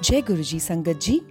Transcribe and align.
Jai 0.00 0.22
Guruji 0.22 0.60
Sangat 0.62 1.00
Ji. 1.00 1.24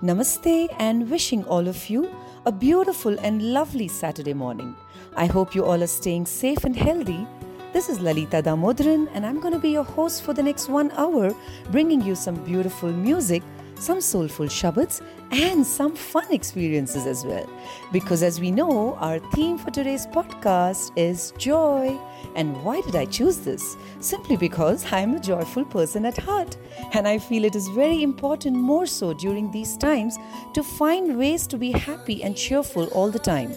Namaste 0.00 0.72
and 0.78 1.10
wishing 1.10 1.42
all 1.46 1.66
of 1.66 1.90
you 1.90 2.08
a 2.44 2.52
beautiful 2.52 3.18
and 3.18 3.52
lovely 3.52 3.88
Saturday 3.88 4.32
morning. 4.32 4.76
I 5.16 5.26
hope 5.26 5.56
you 5.56 5.64
all 5.64 5.82
are 5.82 5.88
staying 5.88 6.26
safe 6.26 6.62
and 6.62 6.76
healthy. 6.76 7.26
This 7.72 7.88
is 7.88 7.98
Lalita 7.98 8.42
Damodran, 8.42 9.08
and 9.12 9.26
I'm 9.26 9.40
going 9.40 9.54
to 9.54 9.58
be 9.58 9.70
your 9.70 9.82
host 9.82 10.22
for 10.22 10.32
the 10.32 10.42
next 10.42 10.68
one 10.68 10.92
hour, 10.92 11.34
bringing 11.72 12.00
you 12.00 12.14
some 12.14 12.36
beautiful 12.44 12.92
music, 12.92 13.42
some 13.74 14.00
soulful 14.00 14.46
shabads, 14.46 15.02
and 15.31 15.65
some 15.65 15.95
fun 15.95 16.25
experiences 16.31 17.05
as 17.07 17.25
well. 17.25 17.49
Because 17.91 18.21
as 18.21 18.39
we 18.39 18.51
know, 18.51 18.95
our 18.95 19.19
theme 19.33 19.57
for 19.57 19.71
today's 19.71 20.05
podcast 20.07 20.91
is 20.95 21.33
joy. 21.37 21.97
And 22.35 22.61
why 22.63 22.81
did 22.81 22.95
I 22.95 23.05
choose 23.05 23.37
this? 23.37 23.77
Simply 23.99 24.35
because 24.35 24.85
I'm 24.91 25.15
a 25.15 25.19
joyful 25.19 25.65
person 25.65 26.05
at 26.05 26.17
heart. 26.17 26.57
And 26.93 27.07
I 27.07 27.17
feel 27.17 27.45
it 27.45 27.55
is 27.55 27.67
very 27.69 28.03
important, 28.03 28.57
more 28.57 28.85
so 28.85 29.13
during 29.13 29.51
these 29.51 29.77
times, 29.77 30.17
to 30.53 30.63
find 30.63 31.17
ways 31.17 31.47
to 31.47 31.57
be 31.57 31.71
happy 31.71 32.23
and 32.23 32.35
cheerful 32.35 32.87
all 32.87 33.09
the 33.09 33.19
time. 33.19 33.53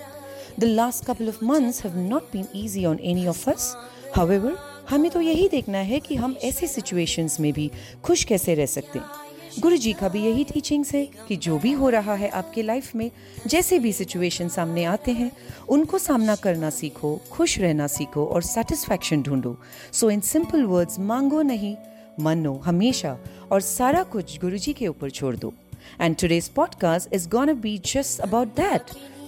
The 0.58 0.68
last 0.68 1.04
couple 1.04 1.28
of 1.28 1.42
months 1.42 1.80
have 1.80 1.96
not 1.96 2.30
been 2.30 2.48
easy 2.52 2.86
on 2.86 3.00
any 3.00 3.26
of 3.26 3.48
us. 3.48 3.76
However, 4.14 4.56
हमें 4.90 5.10
तो 5.10 5.20
यही 5.20 5.48
देखना 5.48 5.78
है 5.78 6.00
कि 6.00 6.14
हम 6.14 6.36
ऐसे 6.44 6.66
situations 6.66 7.40
में 7.40 7.52
भी 7.52 7.70
खुश 8.04 8.24
कैसे 8.24 8.54
रह 8.54 8.66
सकते 8.66 8.98
हैं 8.98 9.24
गुरु 9.59 9.77
जी 9.77 9.93
का 9.93 10.09
भी 10.09 10.23
यही 10.25 10.43
टीचिंग्स 10.43 10.93
है 10.93 11.05
कि 11.27 11.35
जो 11.35 11.57
भी 11.59 11.71
हो 11.71 11.89
रहा 11.89 12.13
है 12.13 12.29
आपके 12.29 12.61
लाइफ 12.61 12.95
में, 12.95 13.11
जैसे 13.47 13.79
भी 13.79 13.93
सिचुएशन 13.93 14.47
सामने 14.47 14.83
आते 14.83 15.11
हैं, 15.11 15.31
उनको 15.69 15.97
सामना 15.97 16.35
करना 16.35 16.69
सीखो, 16.69 17.21
खुश 17.31 17.59
रहना 17.59 17.87
सीखो 17.87 18.25
और 18.25 18.41
सेटिस्फैक्शन 18.41 19.21
ढूंढो। 19.21 19.57
सो 19.91 20.09
इन 20.09 20.19
सिंपल 20.19 20.63
वर्ड्स 20.63 20.99
मांगो 20.99 21.41
नहीं, 21.41 21.75
मनो 22.19 22.53
हमेशा 22.53 23.17
और 23.51 23.61
सारा 23.61 24.03
कुछ 24.03 24.39
गुरु 24.39 24.57
जी 24.57 24.73
के 24.73 24.87
ऊपर 24.87 25.09
छोड़ 25.09 25.35
दो। 25.35 25.53
And 26.01 26.15
today's 26.15 26.49
podcast 26.49 27.13
is 27.13 27.29
gonna 27.29 27.53
be 27.53 27.77
just 27.77 28.19
about 28.19 28.47
that 28.47 28.81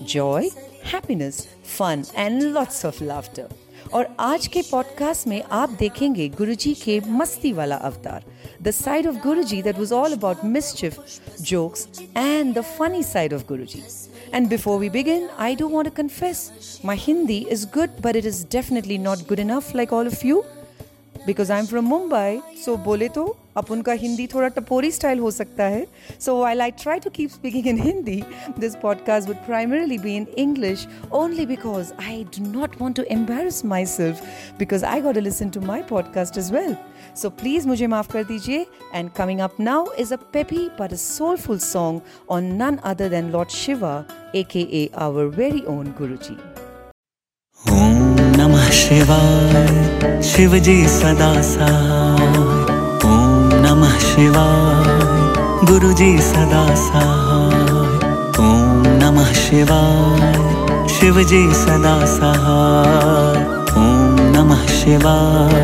joy 0.04 0.50
happiness 0.86 1.48
fun 1.78 2.04
and 2.16 2.42
lots 2.44 2.86
of 2.86 3.04
laughter 3.04 3.48
और 3.94 4.16
आज 4.20 4.48
के 4.48 4.62
पॉडकास्ट 4.62 5.28
में 5.28 5.44
आप 5.52 5.70
देखेंगे 5.70 6.30
गुरुजी 6.30 6.74
के 6.74 7.00
मस्ती 7.00 7.52
वाला 7.54 7.76
अवतार। 7.76 8.24
the 8.62 8.72
side 8.72 9.06
of 9.08 9.16
Guruji 9.18 9.64
that 9.64 9.78
was 9.78 9.92
all 9.92 10.14
about 10.14 10.44
mischief, 10.44 11.20
jokes, 11.42 11.88
and 12.16 12.54
the 12.54 12.62
funny 12.62 13.02
side 13.02 13.34
of 13.34 13.48
Guruji. 13.48 13.84
And 14.32 14.50
before 14.50 14.78
we 14.78 14.88
begin, 14.88 15.30
I 15.38 15.56
do 15.56 15.68
want 15.68 15.86
to 15.86 15.92
confess 15.92 16.80
my 16.84 16.96
Hindi 16.96 17.50
is 17.50 17.66
good, 17.66 17.90
but 18.02 18.16
it 18.16 18.24
is 18.24 18.44
definitely 18.44 18.98
not 18.98 19.28
good 19.28 19.40
enough 19.40 19.74
like 19.74 19.92
all 19.92 20.06
of 20.06 20.24
you 20.24 20.46
because 21.26 21.50
I'm 21.50 21.66
from 21.66 21.90
Mumbai. 21.90 22.42
So, 22.56 22.78
bole 22.78 23.10
to 23.10 23.36
अब 23.58 23.66
उनका 23.72 23.92
हिंदी 23.92 24.28
थोड़ा 24.28 24.48
टपोरी 24.48 24.92
style 24.92 25.20
हो 25.20 25.32
सकता 25.32 25.64
है। 25.64 25.88
So 26.20 26.44
I 26.44 26.58
I 26.58 26.72
try 26.72 27.00
to 27.00 27.10
keep 27.10 27.30
speaking 27.30 27.68
in 27.68 27.82
Hindi 27.82 28.24
this 28.60 28.76
podcast 28.76 29.28
would 29.28 29.38
primarily 29.38 29.98
be 29.98 30.16
in 30.16 30.28
English 30.38 30.88
only 31.12 31.46
because 31.46 31.94
I 32.06 32.24
do 32.24 32.60
not 32.60 32.76
want 32.82 32.96
to 32.96 33.04
embarrass 33.04 33.66
my 33.66 33.86
self 33.86 34.22
because 34.60 34.86
I 34.86 35.02
got 35.02 35.18
listen 35.18 35.50
to 35.50 35.62
my 35.62 35.82
podcast 35.82 36.38
is 36.38 36.54
well 36.54 36.76
so 37.16 37.30
please 37.30 37.68
मुझे 37.68 37.88
माफ़ 37.88 38.12
कर 38.12 38.24
दीजिए। 38.24 38.66
And 38.96 39.10
coming 39.10 39.40
up 39.40 39.56
now 39.60 39.86
is 40.00 40.14
a 40.14 40.18
peppy 40.18 40.70
but 40.80 40.94
a 40.94 40.96
soulful 40.96 41.58
song 41.58 42.02
on 42.30 42.44
none 42.44 42.76
other 42.76 43.10
than 43.10 43.30
lord 43.30 43.50
Shiva 43.50 44.06
A 44.36 44.44
K 44.44 44.60
A 44.60 44.90
our 44.96 45.24
very 45.24 45.64
own 45.68 45.94
गुरु 45.98 46.16
जी 46.16 46.38
नमः 48.38 48.70
शिवाय, 48.70 50.22
शिवजी 50.24 50.88
सदा 50.88 51.42
सा 51.42 52.61
नमः 53.72 54.00
शिवाय 54.00 55.66
गुरु 55.66 55.92
जी 55.94 56.08
सदा 56.22 56.64
सहाय। 56.76 58.08
ओम 58.46 58.82
नमः 59.02 59.32
शिवाय 59.34 60.88
शिव 60.88 61.22
जी 61.24 61.40
सदा 61.54 61.94
सहाय। 62.06 63.38
ओम 63.82 64.18
नमः 64.36 64.66
शिवाय 64.68 65.64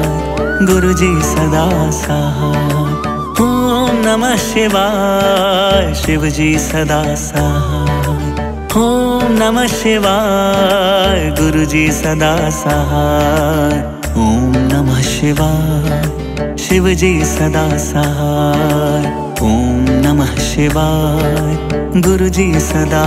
गुरु 0.70 0.94
जी 0.94 1.10
सदा 1.22 1.66
सहाय। 1.92 3.10
ओम 3.46 4.00
नमः 4.06 4.36
शिवाय 4.36 5.94
शिव 5.94 6.30
जी 6.30 6.60
सदा 6.60 7.04
सहाय। 7.16 8.48
ओम 8.84 9.26
नमः 9.32 9.68
शिवाय 9.68 11.30
गुरु 11.42 11.66
जी 11.66 11.92
सदा 11.92 12.50
सहाय। 12.62 13.76
ओम 14.24 14.56
नमः 14.72 15.02
शिवाय 15.02 16.27
शिव 16.68 16.88
जी 16.94 17.10
सदा 17.26 17.66
सहाय। 17.78 19.06
ओम 19.42 19.86
नमः 20.06 20.34
शिवाय। 20.46 22.02
गुरु 22.02 22.28
जी 22.30 22.60
सदा 22.60 23.04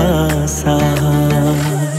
सहाय। 0.46 1.98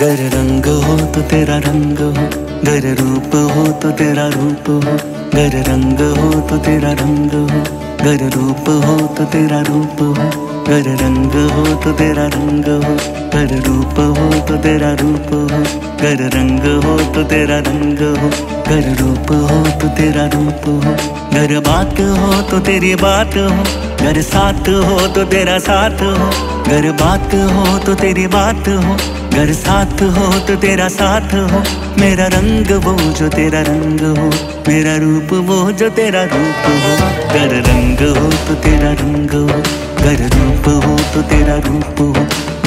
गर 0.00 0.22
रंग 0.34 0.66
हो 0.84 0.96
तो 1.06 1.22
तेरा 1.30 1.58
रंग 1.66 1.98
हो 1.98 2.26
गर 2.64 2.88
रूप 3.00 3.36
हो 3.52 3.66
तो 3.72 3.90
तेरा 3.92 4.26
रूप 4.28 4.70
हो। 4.70 4.96
गर 5.34 5.54
रंग 5.68 6.00
हो 6.18 6.40
तो 6.48 6.58
तेरा 6.58 6.92
रंग 7.02 7.30
हो 7.32 7.62
गर 8.02 8.28
रूप 8.36 8.68
हो 8.84 8.96
तो 9.16 9.24
तेरा 9.34 9.60
रूप 9.60 10.02
हो। 10.02 10.51
गर 10.68 10.86
रंग 10.98 11.32
हो 11.52 11.64
तो 11.82 11.92
तेरा 11.92 12.26
रंग 12.34 12.66
हो 12.82 12.94
गर 13.32 13.52
रूप 13.66 13.98
हो 14.18 14.28
तो 14.48 14.56
तेरा 14.62 14.92
रूप 15.00 15.32
हो। 15.32 15.60
गर 16.02 16.22
रंग 16.34 16.66
हो 16.84 16.96
तो 17.14 17.22
तेरा 17.30 17.58
रंग 17.66 17.98
हो 18.18 18.28
गर 18.68 18.88
रूप 19.00 19.30
हो 19.42 19.58
तो 19.80 19.88
तेरा 19.96 20.26
रूप 20.34 20.66
हो। 20.66 20.94
गर 21.34 21.58
बात 21.68 22.00
हो 22.00 22.40
तो 22.50 22.60
तेरी 22.60 22.94
बात 22.96 23.36
हो 23.36 23.48
गर 24.02 24.20
साथ 24.22 24.68
हो 24.86 25.06
तो 25.08 25.24
तेरा 25.26 25.58
साथ 25.66 26.02
हो। 26.02 26.30
गर 26.68 26.90
बात 27.00 27.34
हो 27.34 27.78
तो 27.78 27.94
तेरी 27.94 28.26
बात 28.28 28.68
हो, 28.68 28.96
घर 29.32 29.52
साथ 29.54 30.02
हो 30.16 30.26
तो 30.48 30.56
तेरा 30.56 30.88
साथ 30.90 31.34
हो। 31.34 31.62
मेरा 32.00 32.26
रंग 32.34 32.70
वो 32.84 32.96
जो 33.12 33.28
तेरा 33.28 33.60
रंग 33.68 34.00
हो, 34.18 34.28
मेरा 34.68 34.96
रूप 34.96 35.32
वो 35.48 35.60
जो 35.72 35.88
तेरा 35.96 36.22
रूप 36.34 36.66
हो। 36.66 37.08
गर 37.34 37.56
रंग 37.62 38.06
हो 38.10 38.30
तो 38.46 38.54
तेरा 38.62 38.92
रंग 39.00 39.40
हो। 39.42 39.62
गर 40.02 40.22
रूप 40.34 40.84
हो 40.84 40.96
तो 41.14 41.22
तेरा 41.22 41.54
रूप 41.66 42.00
हो। 42.00 42.06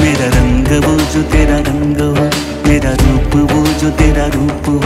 मेरा 0.02 0.26
रंग 0.26 0.68
वो 0.84 0.92
जो 1.12 1.22
तेरा 1.22 1.58
रंग 1.58 1.96
हो। 1.96 2.30
मेरा 2.68 2.90
रूप 2.90 3.34
वो 3.50 3.66
जो 3.80 3.90
तेरा 3.90 4.26
रूप 4.26 4.68
हो। 4.68 4.78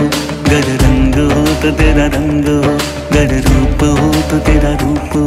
गर 0.48 0.66
रंग 0.82 1.14
हो 1.32 1.44
तो 1.62 1.70
तेरा 1.70 2.06
रंग 2.06 2.48
हो। 2.48 2.72
गर 3.12 3.34
रूप 3.48 3.84
हो 3.84 4.12
तो 4.30 4.38
तेरा 4.38 4.72
रूप 4.82 5.14
हो। 5.14 5.26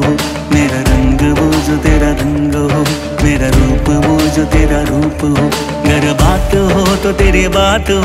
मेरा 0.54 0.82
रंग 0.82 1.22
वो 1.38 1.48
जो 1.68 1.78
तेरा 1.78 2.12
रंग 2.22 2.56
हो। 2.56 2.84
मेरा 3.24 3.48
रूप 3.48 3.90
वो 4.06 4.20
जो 4.36 4.46
तेरा 4.46 4.82
रूप 4.82 5.24
हो। 5.24 5.50
घर 5.84 6.12
बात 6.14 6.56
हो 6.56 6.86
तो 6.96 7.12
तेरे 7.14 7.48
बात 7.48 7.90
हो। 7.90 8.02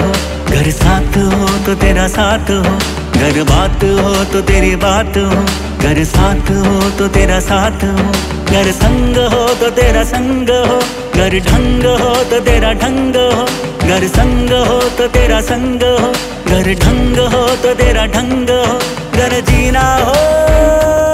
घर 0.54 0.70
साथ 0.70 1.16
हो 1.18 1.48
तो 1.66 1.74
तेरा 1.74 2.08
साथ 2.08 2.50
हो। 2.50 2.78
घर 3.18 3.42
बात 3.44 3.84
हो 3.84 4.12
तो 4.32 4.40
तेरी 4.48 4.74
बात 4.82 5.16
हो, 5.16 5.40
घर 5.82 6.02
साथ 6.04 6.50
हो 6.50 6.90
तो 6.98 7.08
तेरा 7.16 7.38
साथ 7.40 7.84
हो, 7.84 8.12
घर 8.52 8.70
संग 8.72 9.16
हो 9.32 9.42
तो 9.60 9.70
तेरा 9.78 10.04
संग 10.12 10.50
हो, 10.68 10.78
घर 11.14 11.38
ढंग 11.48 11.84
हो 12.00 12.14
तो 12.30 12.40
तेरा 12.48 12.72
ढंग 12.84 13.16
हो, 13.16 13.46
घर 13.88 14.06
संग 14.08 14.52
हो 14.68 14.80
तो 14.98 15.08
तेरा 15.18 15.40
संग 15.50 15.82
हो, 15.82 16.12
घर 16.46 16.72
ढंग 16.84 17.18
हो 17.34 17.46
तो 17.62 17.74
तेरा 17.82 18.06
ढंग 18.16 18.50
हो, 18.50 18.78
घर 19.18 19.40
जीना 19.50 19.86
हो। 20.06 21.07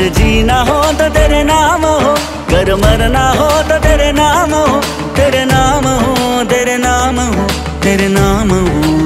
घर 0.00 0.08
जीना 0.08 0.60
हो 0.60 0.76
तो 0.92 1.06
तेरे 1.08 1.42
नाम 1.44 1.82
हो। 1.84 2.12
घर 2.50 2.68
मरना 2.74 3.24
हो 3.30 3.48
तो 3.62 3.76
तेरे 3.78 4.10
नाम 4.12 4.52
हो। 4.54 4.80
तेरे 5.16 5.44
नाम 5.44 5.86
हो, 5.86 6.44
तेरे 6.44 6.76
नाम 6.76 7.18
हो, 7.20 7.48
तेरे 7.82 8.06
नाम 8.08 8.50
हो, 8.50 8.60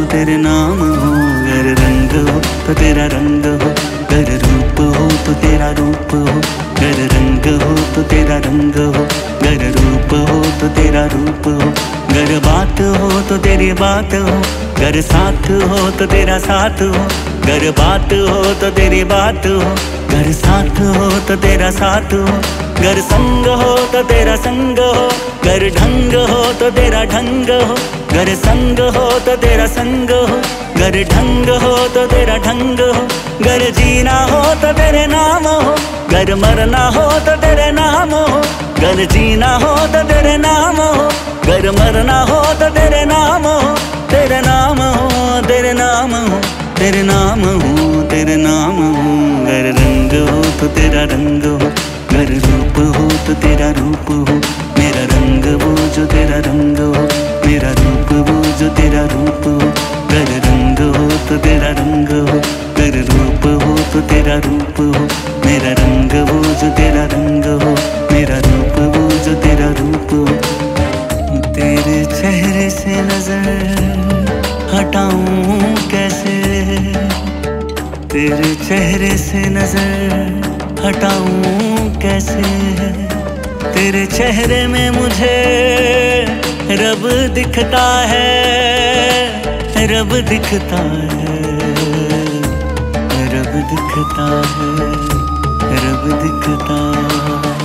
तेरे 0.05 0.37
नाम 0.37 0.79
हो। 0.81 0.91
घर 1.46 1.67
रंग 1.81 2.12
हो 2.29 2.38
तो 2.67 2.75
तेरा 2.75 3.06
रंग 3.06 3.46
हो। 3.62 3.70
घर 4.11 4.31
रूप 4.43 4.81
हो 4.81 5.08
तो 5.26 5.35
तेरा 5.35 5.70
रूप 5.70 6.14
हो। 6.14 6.23
घर 6.75 7.00
रंग 7.14 7.49
हो 7.62 7.75
तो 7.94 8.02
तेरा 8.02 8.37
रंग 8.46 8.79
हो। 8.85 9.06
घर 9.43 9.64
रूप 9.79 10.14
हो 10.29 10.38
तो 10.61 10.69
तेरा 10.69 11.05
रूप 11.06 11.49
हो। 11.49 11.73
घर 12.14 12.38
बात 12.46 12.81
हो 13.00 13.11
तो 13.23 13.38
तेरी 13.38 13.73
बात 13.73 14.14
हो। 14.14 14.38
घर 14.76 15.00
साथ 15.00 15.50
हो 15.64 15.91
तो 15.91 16.06
तेरा 16.06 16.38
साथ 16.38 16.82
हो। 16.82 17.08
घर 17.43 17.70
बात 17.82 18.12
हो 18.23 18.55
तो 18.55 18.70
तेरी 18.70 19.05
बात 19.05 19.46
हो। 19.46 19.76
घर 20.14 20.32
साथ 20.32 20.96
हो 20.96 21.20
तो 21.28 21.37
तेरा 21.37 21.70
साथ 21.70 22.12
हो। 22.12 22.25
घर 22.82 23.00
संग 23.00 23.46
हो 23.46 23.76
तो 23.93 24.02
तेरा 24.02 24.37
संग 24.37 24.78
हो। 24.78 25.08
घर 25.44 25.58
गर 25.58 25.70
ढंग 25.70 26.14
हो 26.31 26.52
तो 26.52 26.70
तेरा 26.70 27.05
ढंग 27.05 27.50
हो। 27.50 27.75
गर 28.12 28.34
संग 28.34 28.78
हो 28.78 29.19
तो 29.19 29.37
तेरा 29.37 29.66
संग 29.66 30.11
हो। 30.11 30.26
गर 30.78 31.02
ढंग 31.02 31.49
हो 31.49 31.88
तो 31.88 32.06
तेरा 32.06 32.37
ढंग 32.37 32.81
हो। 32.81 32.93
गर 33.44 33.70
जीना 33.70 34.25
हो 34.25 34.55
तो 34.55 34.72
तेरे 34.72 35.06
नाम 35.06 35.44
हो। 35.44 35.76
गर 36.11 36.34
मरना 36.34 36.88
हो 36.88 37.10
तो 37.19 37.37
तेरे 37.37 37.70
नाम 37.70 38.10
हो। 38.10 38.40
गर 38.81 39.05
जीना 39.05 39.56
हो 39.56 39.76
तो 39.76 40.02
तेरे 40.02 40.37
नाम 40.37 40.76
हो। 40.76 41.10
गर 41.46 41.70
मरना 41.70 42.20
हो 42.20 42.55
तो 42.55 42.70
तेरे 42.70 43.05
नाम 43.05 43.43
हो। 43.43 43.75
तेरे 44.10 44.40
नाम 44.40 44.78
हो, 44.78 45.40
तेरे 45.46 45.72
नाम 45.72 46.14
हो, 46.14 46.40
तेरे 46.78 47.02
नाम 47.02 47.40
हो, 47.40 48.02
तेरे 48.02 48.37
नाम 48.37 48.76
हो 48.76 48.93
गर 49.44 49.83
हो 50.14 50.43
तो 50.61 50.66
तेरा 50.76 51.02
रंग 51.12 51.44
हो। 51.44 51.70
गर 52.12 52.31
रूप 52.44 52.76
हो 52.96 53.08
तो 53.26 53.34
तेरा 53.43 53.70
रूप 53.78 54.11
हो। 54.11 54.34
मेरा 54.78 55.05
रंग 55.12 55.44
वो 55.62 55.72
जो 55.96 56.05
तेरा 56.06 56.38
रंग 56.46 56.78
हो। 56.78 57.02
मेरा 57.46 57.70
रूप 57.81 58.12
वो 58.28 58.37
जो 58.61 58.69
तेरा 58.78 59.02
रूप 59.12 59.46
हो। 59.46 59.55
गर 60.12 60.31
रंग 60.46 60.78
हो 60.96 61.08
तो 61.28 61.37
तेरा 61.46 61.70
रंग 61.81 62.08
हो। 62.08 62.40
गर 62.78 62.96
रूप 63.11 63.46
हो 63.62 63.76
तो 63.93 64.00
तेरा 64.11 64.37
रूप 64.46 64.81
हो। 64.81 65.06
मेरा 65.46 65.72
रंग 65.81 66.12
वो 66.31 66.38
जो 66.60 66.70
तेरा 66.78 67.05
रंग 67.14 67.44
हो। 67.62 67.70
मेरा 68.12 68.38
रूप 68.46 68.78
वो 68.96 69.08
जो 69.25 69.34
तेरा 69.43 69.69
रूप 69.81 70.12
हो। 70.12 70.25
तेरे 71.55 72.05
चेहरे 72.14 72.69
से 72.70 73.00
नज़र 73.02 73.82
हटाऊं 74.75 75.75
कैसे 75.90 76.03
तेरे 78.14 78.55
चेहरे 78.56 79.16
से 79.19 79.38
नज़र 79.50 80.82
हटाऊं 80.84 81.88
कैसे? 82.02 82.43
तेरे 83.75 84.05
चेहरे 84.06 84.66
में 84.66 84.90
मुझे 84.90 85.34
रब 86.82 87.02
दिखता 87.34 87.82
है, 88.06 88.31
रब 89.93 90.14
दिखता 90.28 90.82
है, 91.11 91.43
रब 93.34 93.52
दिखता 93.72 94.28
है, 94.55 94.70
रब 95.82 96.08
दिखता 96.22 96.81
है। 97.50 97.63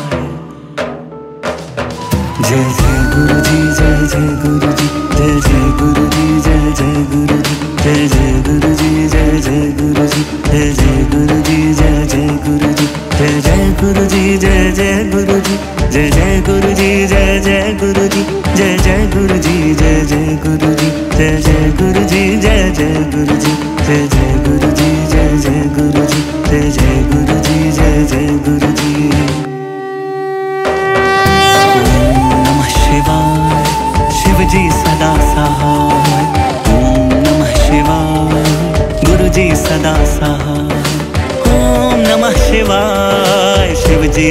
जय 2.47 2.63
जय 2.77 2.99
गुरु 3.13 3.37
जी 3.45 3.57
जय 3.77 4.07
जय 4.11 4.27
गुरु 4.41 4.71
जी 4.79 4.87
जय 5.17 5.39
जय 5.45 5.63
गुरु 5.79 6.05
जी 6.13 6.39
जय 6.45 6.67
जय 6.77 7.03
गुरु 7.13 7.31
जी 7.31 7.49
जय 7.83 8.07
जय 8.15 8.35
गुरु 8.43 8.73
जी 8.75 9.03
जय 9.09 10.73
जय 10.77 10.95
गुरु 11.11 11.41
जी 11.47 11.73
जय 11.79 12.05
जय 12.11 12.27
गुरु 12.45 12.73
जी 12.79 12.97
जय 13.19 13.41
जय 13.41 13.67
गुरु 13.81 14.07
जी 14.13 14.37
जय 14.37 14.71
जय 14.71 15.03
गुरु 15.09 15.39
जी 15.39 15.57
जय 15.91 16.09
जय 16.11 16.41
गुरु 16.47 16.73
जी 16.75 16.77
जय 16.77 16.77
जय 16.77 16.77
गुरु 16.77 16.77
जी 16.77 17.05
जय 17.05 17.37
जय 17.39 17.67
गुरु 17.83 18.07
जी 18.07 18.23
जय 18.55 18.77
जय 18.83 19.07
गुरु 19.15 19.37
जी 19.39 19.73
जय 19.73 20.05
जय 20.11 20.37
गुरु 20.45 20.73
जी 20.75 20.91
जय 21.17 21.41
जय 21.47 21.71
गुरु 21.81 22.07
जी 22.13 22.37
जय 22.37 22.71
जय 22.77 23.03
गुरु 23.15 23.39
जी 23.39 23.68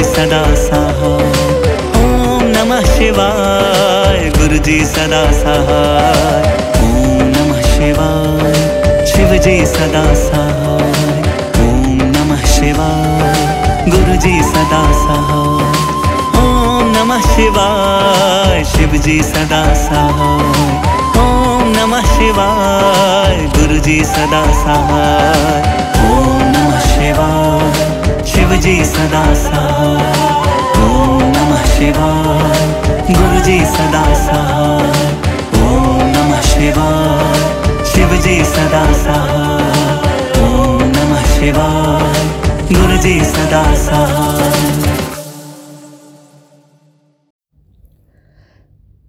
सदा 0.04 0.42
सहाय 0.54 1.76
ओम 2.00 2.42
नमः 2.54 2.82
शिवाय 2.96 4.20
गुरु 4.38 4.58
जी 4.66 4.78
सदा 4.92 5.20
सहाय 5.40 6.46
ओम 6.86 7.22
नमः 7.34 7.60
शिवाय 7.74 9.06
शिव 9.12 9.36
जी 9.46 9.56
सदा 9.74 10.04
सहाय 10.24 11.22
ओम 11.64 12.02
नमः 12.16 12.44
शिवाय 12.54 13.46
गुरु 13.94 14.16
जी 14.26 14.34
सदा 14.52 14.82
सहाय 15.02 15.86
ओम 16.42 16.92
नमः 16.96 17.20
शिवाय 17.34 18.64
शिव 18.74 18.96
जी 19.06 19.20
सदा 19.32 19.62
सहाय 19.84 20.76
ओम 21.24 21.68
नमः 21.76 22.14
शिवाय 22.16 23.46
गुरु 23.58 23.78
जी 23.88 24.02
सदा 24.14 24.44
सहाय 24.64 25.97
शिव 28.57 28.57
जी 28.61 28.73
सदा 28.85 29.23
सहाय 29.39 30.61
ओम 30.83 31.19
नमः 31.33 31.65
शिवाय 31.73 33.13
गुरु 33.17 33.41
जी 33.45 33.57
सदा 33.73 34.03
सहाय 34.21 35.11
ओम 35.65 35.99
नमः 36.13 36.41
शिवाय 36.47 37.83
शिव 37.91 38.15
जी 38.23 38.33
सदा 38.53 38.81
सहाय 39.03 40.07
ओम 40.45 40.81
नमः 40.95 41.25
शिवाय 41.35 42.23
गुरु 42.71 42.97
जी 43.05 43.19
सदा 43.33 43.63
सहाय 43.85 44.91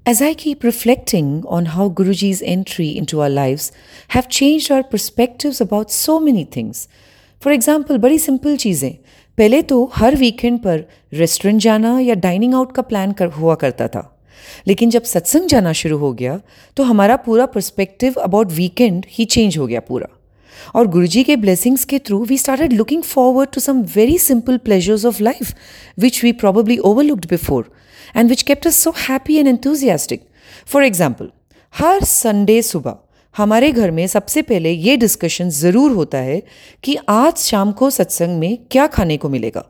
As 0.07 0.21
I 0.21 0.35
keep 0.35 0.63
reflecting 0.63 1.29
on 1.49 1.67
how 1.75 1.89
Guruji's 1.89 2.43
entry 2.43 2.91
into 2.95 3.23
our 3.23 3.31
lives 3.31 3.73
have 4.09 4.29
changed 4.29 4.71
our 4.71 4.83
perspectives 4.83 5.63
about 5.63 5.91
so 5.91 6.21
many 6.21 6.45
things. 6.45 6.87
For 7.43 7.53
example, 7.53 7.99
बड़ी 7.99 8.19
सिंपल 8.19 8.57
चीज़ें 8.57 8.93
पहले 9.40 9.62
तो 9.62 9.84
हर 9.96 10.16
वीकेंड 10.16 10.60
पर 10.60 10.84
रेस्टोरेंट 11.14 11.62
जाना 11.62 12.00
या 12.00 12.16
डाइनिंग 12.24 12.54
आउट 12.56 12.72
का 12.76 12.82
प्लान 12.82 13.12
कर 13.12 13.28
हुआ 13.32 13.56
करता 13.56 13.88
था 13.88 14.02
लेकिन 14.68 14.90
जब 14.90 15.04
सत्संग 15.04 15.48
जाना 15.50 15.74
शुरू 15.74 15.98
हो 15.98 16.12
गया 16.14 16.40
तो 16.78 16.84
हमारा 16.84 17.16
पूरा 17.16 17.46
पर्सपेक्टिव 17.46 18.14
अबाउट 18.14 18.52
वीकेंड 18.52 19.06
ही 19.10 19.26
चेंज 19.26 19.58
हो 19.58 19.68
गया 19.68 19.80
पूरा 19.80 20.08
और 20.76 20.88
गुरुजी 20.88 21.24
के 21.24 21.36
ब्लेसिंग्स 21.36 21.86
के 21.86 22.00
through 22.00 22.24
we 22.26 22.38
started 22.38 22.74
looking 22.74 23.04
forward 23.04 23.50
to 23.50 23.62
some 23.62 23.82
very 23.96 24.18
simple 24.18 24.58
pleasures 24.58 25.06
of 25.06 25.24
life 25.24 25.54
which 26.00 26.24
we 26.24 26.34
overlooked 26.92 27.30
before 27.36 27.64
and 28.16 28.30
which 28.30 28.46
kept 28.46 28.66
us 28.66 28.78
so 28.86 28.92
happy 28.92 29.40
and 29.40 29.48
enthusiastic. 29.48 30.22
For 30.74 30.82
example, 30.82 31.28
हर 31.74 32.04
Sunday 32.04 32.62
सुबह 32.62 32.98
हमारे 33.36 33.72
घर 33.72 33.92
में 33.92 34.06
सबसे 34.08 34.42
पहले 34.42 34.72
ये 34.72 34.96
डिस्कशन 34.98 35.50
ज़रूर 35.50 35.92
होता 35.92 36.18
है 36.18 36.42
कि 36.84 36.96
आज 37.10 37.38
शाम 37.38 37.72
को 37.72 37.90
सत्संग 37.90 38.40
में 38.40 38.58
क्या 38.72 38.88
खाने 38.88 39.18
को 39.18 39.30
मिलेगा? 39.30 39.64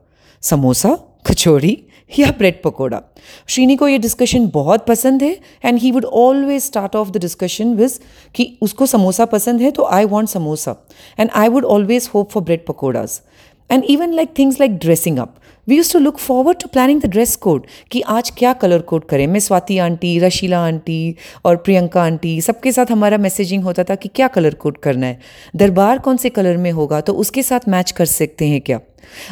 समोसा 0.44 0.96
कचौड़ी 1.28 1.78
या 2.20 2.32
ब्रेड 2.38 2.62
पकौड़ा? 2.64 3.02
श्रीनी 3.48 3.76
को 3.76 3.88
ये 3.88 3.98
डिस्कशन 3.98 4.48
बहुत 4.54 4.86
पसंद 4.88 5.24
है 5.24 5.32
and 5.66 5.80
he 5.80 5.92
would 5.92 6.06
always 6.06 6.62
start 6.64 6.96
off 6.96 7.10
the 7.10 7.18
discussion 7.18 7.74
with 7.76 8.00
कि 8.36 8.58
उसको 8.62 8.86
समोसा 8.86 9.26
पसंद 9.26 9.62
है 9.62 9.72
तो 9.72 9.86
I 9.86 10.06
want 10.06 10.30
samosa. 10.30 10.76
And 11.20 11.30
I 11.36 11.48
would 11.48 11.66
always 11.66 12.10
hope 12.14 12.32
for 12.32 12.44
bread 12.44 12.66
pakoras 12.66 13.22
and 13.70 13.84
even 13.86 14.14
like 14.14 14.34
things 14.40 14.60
like 14.60 14.78
dressing 14.78 15.20
up 15.20 15.36
we 15.70 15.76
use 15.78 15.92
to 15.94 16.00
look 16.00 16.18
forward 16.18 16.58
to 16.58 16.68
planning 16.68 17.02
the 17.02 17.06
dress 17.06 17.36
code 17.36 17.66
कि 17.92 18.02
आज 18.02 18.30
क्या 18.38 18.54
colour 18.54 18.80
code 18.82 19.04
करें? 19.06 19.26
मैं 19.28 19.40
स्वाति 19.40 19.78
आंटी, 19.78 20.18
रशीला 20.20 20.60
आंटी 20.60 21.16
और 21.46 21.56
Priyanka 21.58 22.04
aunty, 22.04 22.40
सबके 22.42 22.72
साथ 22.72 22.92
हमारा 22.92 23.18
messaging 23.18 23.64
होता 23.64 23.84
था 23.84 23.96
कि 23.96 24.10
क्या 24.16 24.28
कलर 24.28 24.54
कोड 24.54 24.78
करना 24.78 25.06
है? 25.06 25.20
दरबार 25.56 26.00
कौन 26.00 26.18
से 26.18 26.30
कलर 26.30 26.58
में 26.58 26.72
होगा? 26.72 27.02
तो 27.02 27.14
उसके 27.16 27.44
साथ 27.44 27.68
मैच 27.70 27.92
कर 27.92 28.06
सकते 28.06 28.48
हैं 28.48 28.62
क्या? 28.62 28.80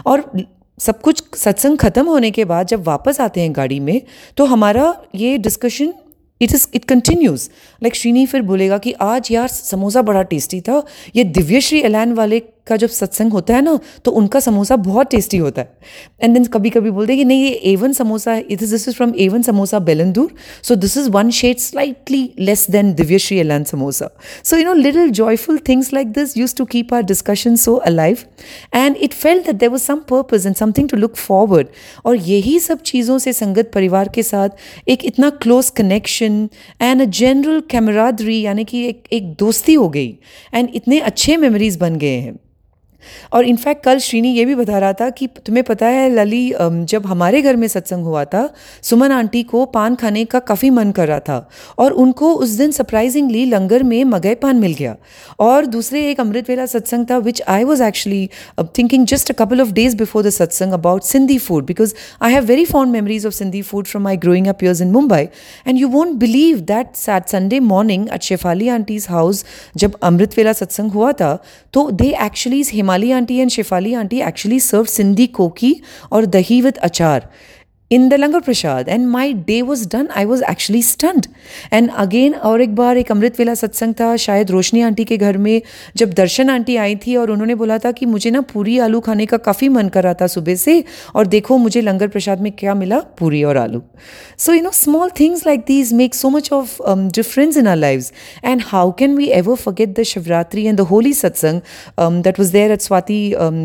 और 0.06 0.32
सब 0.80 1.00
कुछ 1.02 1.24
सत्संग 1.36 1.78
खत्म 1.78 2.06
होने 2.06 2.32
के 2.32 2.46
बाद 2.46 2.68
जब 2.68 2.84
वापस 2.84 3.20
आते 3.22 3.42
हैं 3.42 3.56
गाड़ी 3.56 3.80
में 3.80 4.02
तो 4.38 4.46
हमारा 4.46 4.94
ये 5.16 5.38
discussion 5.38 5.94
it 6.42 6.52
is 6.54 6.68
it 6.74 6.86
continues 6.86 7.50
like 7.84 7.96
Srini 7.96 8.26
फिर 8.26 8.42
बोलेगा 8.42 8.78
कि 8.78 8.92
आज 9.02 9.32
यार 9.32 9.48
समोसा 9.48 10.02
बड़ा 10.02 10.22
टेस्टी 10.24 10.62
था, 10.62 10.84
ये 11.16 11.24
दिव्यश्री 11.24 11.80
एलान 11.82 12.14
वाले 12.14 12.42
का 12.68 12.78
जब 12.78 12.90
सत्संग 12.90 13.34
होता 13.34 13.56
है 13.56 13.62
ना 13.62 13.80
तो 14.06 14.12
उनका 14.14 14.40
समोसा 14.40 14.76
बहुत 14.78 15.10
टेस्टी 15.12 15.38
होता 15.38 15.62
है। 15.62 15.78
एंड 16.22 16.34
देन 16.34 16.46
कभी 16.48 16.70
कभी 16.70 16.92
बोलते 16.92 17.14
हैं 17.14 17.20
कि 17.20 17.26
नहीं, 17.26 17.44
ये 17.44 17.52
एवन 17.72 17.94
समोसा 17.94 18.32
है 18.32 18.42
it 18.42 18.64
is 18.64 18.72
this 18.72 18.88
is 18.88 18.96
from 18.96 19.14
Avon 19.20 19.42
samosa 19.42 19.80
Bellandur 19.82 20.34
so 20.64 20.76
this 20.76 20.98
is 20.98 21.10
one 21.10 21.30
shade 21.32 21.58
slightly 21.60 22.22
less 22.40 22.66
than 22.72 22.94
Divyashree 22.94 23.38
Elan 23.40 23.64
samosa. 23.64 24.10
So 24.44 24.58
you 24.58 24.64
know 24.64 24.74
little 24.74 25.10
joyful 25.12 25.58
things 25.68 25.94
like 25.94 26.12
this 26.14 26.38
use 26.38 26.56
to 26.56 26.66
keep 26.68 26.94
our 26.94 27.04
discussion 27.04 27.56
so 27.58 27.76
alive 27.86 28.18
and 28.76 28.98
it 28.98 29.14
felt 29.14 29.42
that 29.42 29.56
there 29.56 29.70
was 29.70 29.82
some 29.84 30.00
purpose 30.10 30.48
and 30.48 30.56
something 30.56 30.90
to 30.90 30.98
look 30.98 31.16
forward 31.18 31.68
और 32.06 32.16
यही 32.16 32.60
सब 32.60 32.82
चीज़ों 32.84 33.18
से 33.18 33.34
संगत 33.34 33.72
परिवार 33.74 34.10
के 34.16 34.24
साथ 34.24 34.90
एक 34.90 35.06
इतना 35.06 35.30
close 35.42 35.70
connection 35.78 36.48
and 36.82 37.02
a 37.02 37.06
general 37.18 37.62
camaraderie 37.70 38.40
यानी 38.42 38.64
कि 38.66 38.84
एक 38.88 39.04
एक 39.14 39.34
दोस्ती 39.40 39.74
हो 39.74 39.88
गई। 39.90 40.18
एंड 40.54 40.70
इतने 40.76 41.00
अच्छे 41.02 41.38
मेमोरीज 41.38 41.78
बन 41.78 41.96
गए 41.96 42.18
हैं। 42.18 42.36
और 43.34 43.46
इनफैक्ट 43.46 43.84
कल 43.84 44.00
श्रीनी 44.00 44.34
ये 44.34 44.46
भी 44.46 44.56
बता 44.56 44.78
रहा 44.80 44.94
था 44.94 45.10
कि 45.10 45.28
तुम्हें 45.46 45.64
पता 45.64 45.88
है, 45.88 46.10
लली 46.10 46.54
जब 46.86 47.06
हमारे 47.06 47.42
घर 47.42 47.56
में 47.56 47.68
सत्संग 47.68 48.06
हुआ 48.06 48.24
था, 48.26 48.50
सुमन 48.84 49.12
आंटी 49.12 49.44
को 49.44 49.66
पान 49.68 49.96
खाने 49.96 50.26
का 50.26 50.40
काफ़ी 50.42 50.70
मन 50.70 50.92
कर 50.92 51.08
रहा 51.08 51.20
था 51.20 51.50
और 51.78 51.92
उनको 51.94 52.34
उस 52.36 52.50
दिन 52.58 52.72
सरप्राइजिंगली 52.72 53.46
लंगर 53.46 53.84
में 53.84 54.04
मगई 54.06 54.36
पान 54.36 54.56
मिल 54.56 54.74
गया। 54.74 54.96
और 55.40 55.66
दूसरे 55.68 56.02
एक 56.10 56.20
अमृत 56.22 56.50
वेला 56.50 56.66
सत्संग 56.66 57.06
था 57.10 57.18
which 57.20 57.42
I 57.48 57.64
was 57.64 57.84
actually 57.84 58.30
thinking 58.78 59.06
just 59.06 59.32
a 59.32 59.34
couple 59.36 59.62
of 59.62 59.72
days 59.72 59.96
before 59.98 60.24
the 60.24 60.30
satsang 60.30 60.74
about 60.74 61.04
Sindhi 61.04 61.38
food 61.38 61.66
because 61.66 61.94
I 62.22 62.34
have 62.34 62.46
very 62.46 62.66
fond 62.66 62.92
memories 62.92 63.26
of 63.26 63.34
Sindhi 63.34 63.62
food 63.62 63.86
from 63.86 64.04
my 64.04 64.18
growing 64.18 64.48
up 64.48 64.64
years 64.64 64.82
in 64.82 64.92
Mumbai 64.92 65.22
and 65.68 65.78
you 65.78 65.88
won't 65.88 66.16
believe 66.18 66.60
that 66.68 66.96
that 66.96 67.28
Sunday 67.30 67.60
morning 67.60 68.08
at 68.14 68.22
Shefali 68.22 68.68
aunty's 68.70 69.08
house 69.10 69.44
जब 69.78 69.96
अमृत 70.04 70.38
वेला 70.38 70.54
सत्संग 70.54 70.92
हुआ 70.92 71.12
था 71.12 71.38
तो 71.74 71.90
they 71.92 72.08
actually 72.22 72.64
Himali 72.98 73.12
aunty 73.12 73.36
and 73.38 73.50
Shefali 73.52 73.94
aunty 73.94 74.20
actually 74.28 74.60
serve 74.60 74.84
Sindhi 74.90 75.26
koki 75.38 75.74
और 76.12 76.26
दही 76.26 76.60
with 76.62 76.78
अचार 76.84 77.28
in 77.92 78.08
the 78.10 78.14
langar 78.14 78.40
prasad 78.40 78.90
and 78.90 79.06
my 79.08 79.34
day 79.48 79.62
was 79.62 79.88
done 79.90 80.08
I 80.16 80.26
was 80.26 80.44
actually 80.44 80.82
stunned 80.84 81.26
and 81.74 81.90
again 81.98 82.34
और 82.34 82.62
एक 82.62 82.76
बार 82.76 82.98
एक 82.98 83.12
अमृत 83.12 83.40
वेला 83.40 83.54
सत्संग 83.56 83.94
था, 84.00 84.16
शायद 84.18 84.52
रोशनी 84.52 84.82
आंटी 84.82 85.04
के 85.06 85.18
घर 85.18 85.38
में, 85.38 85.62
जब 85.98 86.14
दर्शन 86.14 86.50
आंटी 86.50 86.76
आई 86.76 86.96
थी 87.06 87.16
और 87.16 87.32
उन्होंने 87.32 87.56
बोला 87.56 87.78
था 87.78 87.92
कि 87.92 88.06
मुझे 88.06 88.32
ना 88.32 88.42
पूरी 88.54 88.78
आलू 88.80 89.00
खाने 89.00 89.26
का 89.26 89.38
काफ़ी 89.38 89.70
मन 89.70 89.90
कर 89.90 90.04
रहा 90.04 90.14
था 90.22 90.28
सुबह 90.28 90.56
से, 90.56 90.84
और 91.16 91.28
देखो 91.28 91.58
मुझे 91.58 91.82
लंगर 91.82 92.08
प्रसाद 92.08 92.42
में 92.42 92.52
क्या 92.52 92.74
मिला, 92.76 93.00
पूरी 93.20 93.44
और 93.44 93.58
आलू। 93.58 93.82
So 94.40 94.54
you 94.54 94.62
know 94.62 94.72
small 94.72 95.10
things 95.20 95.46
like 95.48 95.60
these 95.68 95.94
make 95.94 96.16
so 96.16 96.30
much 96.30 96.52
of 96.54 96.78
difference 97.16 97.58
in 97.58 97.68
our 97.68 97.76
live 97.78 98.06
and 98.46 98.62
how 98.66 98.92
can 99.00 99.16
we 99.18 99.28
ever 99.40 99.56
forget 99.56 100.00
the 100.00 100.04
Shivratri 100.04 100.66
and 100.68 100.78
the 100.78 100.88
Holi 100.92 101.14
satsang 101.14 101.62
that 102.24 102.40
was 102.40 102.52
there 102.54 102.72
at 102.72 102.82
Swati 102.82 103.20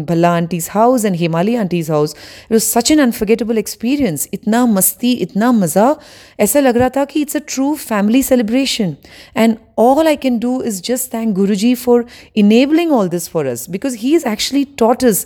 Bhalla 0.08 0.30
aunty's 0.36 0.68
house 0.70 1.04
and 1.04 1.16
Himali 1.16 1.54
aunty's 1.56 1.90
house 1.90 2.14
it 2.44 2.52
was 2.52 2.62
such 2.64 2.90
an 2.90 2.98
unforgettable 3.02 3.58
experience 3.58 4.11
experience 4.12 4.28
इतना 4.34 4.64
मस्ती 4.66 5.12
इतना 5.26 5.50
मज़ा 5.52 5.96
ऐसा 6.40 6.60
लग 6.60 6.76
रहा 6.76 6.88
था 6.96 7.04
कि 7.04 7.20
it's 7.22 7.36
a 7.36 7.40
true 7.48 7.74
family 7.74 8.22
celebration 8.22 8.96
and 9.36 9.56
all 9.82 10.08
I 10.08 10.12
can 10.22 10.34
do 10.40 10.50
is 10.70 10.78
just 10.86 11.10
thank 11.12 11.36
Guruji 11.36 11.68
for 11.82 11.94
enabling 12.40 12.90
all 12.96 13.08
this 13.12 13.28
for 13.34 13.44
us 13.52 13.62
because 13.76 13.94
he 14.02 14.10
has 14.14 14.26
actually 14.32 14.60
taught 14.82 15.06
us 15.10 15.22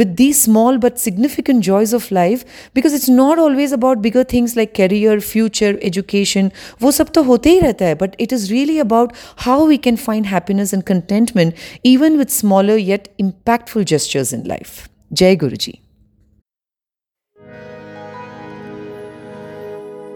with 0.00 0.14
these 0.20 0.38
small 0.44 0.78
but 0.84 1.02
significant 1.02 1.66
joys 1.66 1.92
of 1.98 2.06
life 2.18 2.44
because 2.78 2.96
it's 2.98 3.10
not 3.18 3.42
always 3.42 3.74
about 3.78 4.00
bigger 4.06 4.24
things 4.32 4.56
like 4.60 4.72
career, 4.78 5.18
future, 5.26 5.70
education. 5.90 6.50
वो 6.82 6.92
सब 7.00 7.12
तो 7.18 7.22
होते 7.28 7.50
ही 7.50 7.60
रहता 7.66 7.90
है 7.90 7.98
but 8.04 8.16
it 8.26 8.34
is 8.38 8.48
really 8.54 8.78
about 8.86 9.14
how 9.46 9.58
we 9.72 9.78
can 9.88 10.00
find 10.06 10.32
happiness 10.32 10.74
and 10.78 10.88
contentment 10.94 11.62
even 11.92 12.18
with 12.22 12.34
smaller 12.38 12.80
yet 12.86 13.12
impactful 13.26 13.88
gestures 13.94 14.34
in 14.40 14.50
life. 14.56 14.76
Jai 15.22 15.36
Guruji. 15.44 15.78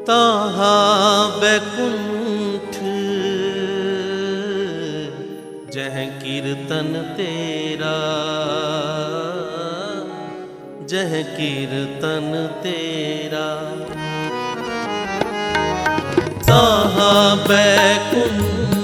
ताहा 0.06 1.26
बैकुंठ 1.40 2.74
जह 5.74 6.06
कीर्तन 6.06 7.14
तेरा। 7.16 7.96
जह 10.86 11.22
कीर्तन 11.22 12.50
तेरा। 12.62 13.48
ताहा 16.42 17.34
बैकुंठ 17.34 18.83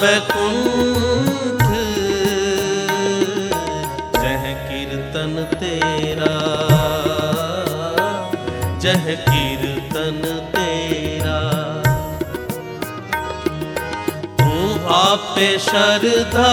बैकुंठ 0.00 1.62
जह 4.16 4.44
कीर्तन 4.68 5.34
तेरा 5.54 6.34
जह 8.84 9.04
कीर्तन 9.26 10.20
तेरा। 10.54 11.40
तू 14.40 14.52
आपे 14.94 15.50
शरधा 15.66 16.52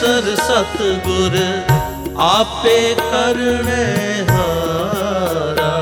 ਪਰਮੇਸ਼ਰ 0.00 0.36
ਸਤਗੁਰ 0.36 1.34
ਆਪੇ 2.18 2.94
ਕਰਨੇ 3.00 4.24
ਹਾਰਾ। 4.30 5.72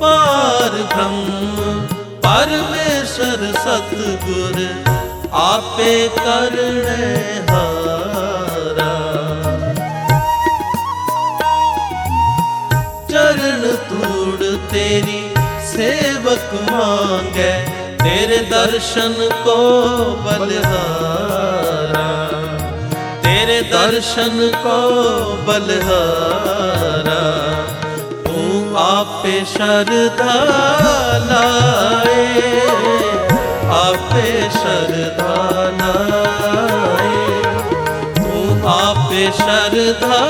ਪਾਰ 0.00 0.70
ਬ੍ਰਹਮ 0.70 1.86
ਪਰਮੇਸ਼ਰ 2.22 3.46
ਸਤਗੁਰ 3.60 4.66
ਆਪੇ 5.32 6.08
ਕਰਨੇ 6.16 7.40
ਹਾਰਾ। 7.50 8.92
ਚਰਨ 13.10 13.76
ਧੂੜ 13.90 14.56
ਤੇਰੀ 14.72 15.21
ਸੇਵਕ 16.52 16.70
ਮੰਗੈ, 16.70 17.66
ਤੇਰੇ 18.04 18.38
ਦਰਸ਼ਨ 18.38 19.14
ਕੋ 19.44 19.56
ਬਲਹਾਰਾ। 20.16 22.28
ਤੇਰੇ 23.22 23.60
ਦਰਸ਼ਨ 23.62 24.50
ਕੋ 24.62 25.36
ਬਲਹਾਰਾ। 25.46 27.20
ਤੂੰ 28.24 28.78
ਆਪੇ 28.78 29.44
ਸ਼ਰਧਾ 29.56 30.34
ਲਾਏ, 31.26 32.60
ਆਪੇ 33.70 34.48
ਸ਼ਰਧਾ 34.52 35.70
ਲਾਏ। 35.78 37.42
ਤੂੰ 38.14 38.60
ਆਪੇ 38.66 39.30
ਸ਼ਰਧਾ 39.36 40.20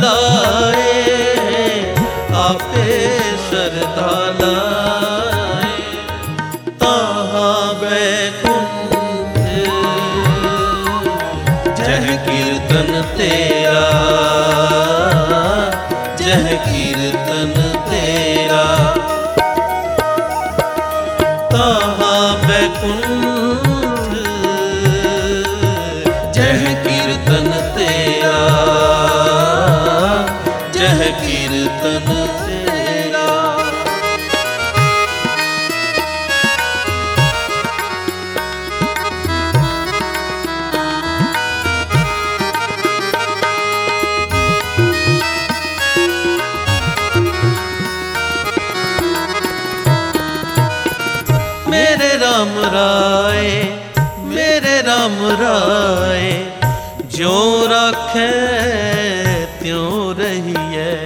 ਲਾਏ, 0.00 1.94
ਆਪੇ 2.34 3.08
ਸ਼ਰਧਾ 3.50 4.10
ਲਾਏ। 4.40 5.07
राय 52.98 53.46
मेरे 54.28 54.80
राम 54.82 55.16
राय 55.40 56.24
जो 57.16 57.34
रखे 57.70 58.30
त्यों 59.60 60.14
रही 60.16 60.64
है 60.72 60.96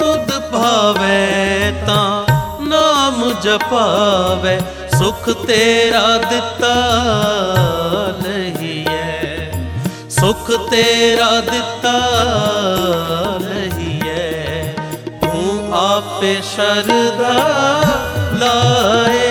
तुद 0.00 0.34
भावे 0.54 1.22
ता 1.86 2.02
नाम 2.72 3.22
जपावे, 3.44 4.58
सुख 4.98 5.28
तेरा 5.46 6.06
दिता 6.26 6.74
नहीं 8.22 8.84
है। 8.88 10.10
सुख 10.10 10.50
तेरा 10.70 11.30
दिता 11.50 11.98
ਆਪੇ 16.20 16.40
ਸ਼ਰਧਾ 16.44 17.32
ਲਾਏ। 18.40 19.29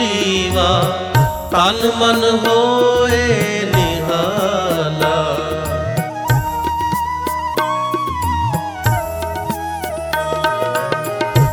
ਜੀਵਾ, 0.00 0.68
ਤਨ 1.50 1.90
ਮਨ 1.96 2.22
ਹੋਏ 2.44 3.60
ਨਿਹਾਲਾ। 3.64 5.16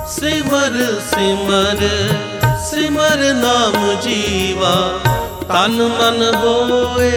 ਸਿਮਰ 0.08 0.78
ਸਿਮਰ 1.10 1.84
ਸਿਮਰ 2.70 3.24
ਨਾਮ 3.34 3.96
ਜੀਵਾ, 4.02 4.74
ਤਨ 5.50 5.82
ਮਨ 6.00 6.24
ਹੋਏ 6.36 7.12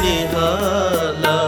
ਨਿਹਾਲਾ। 0.00 1.38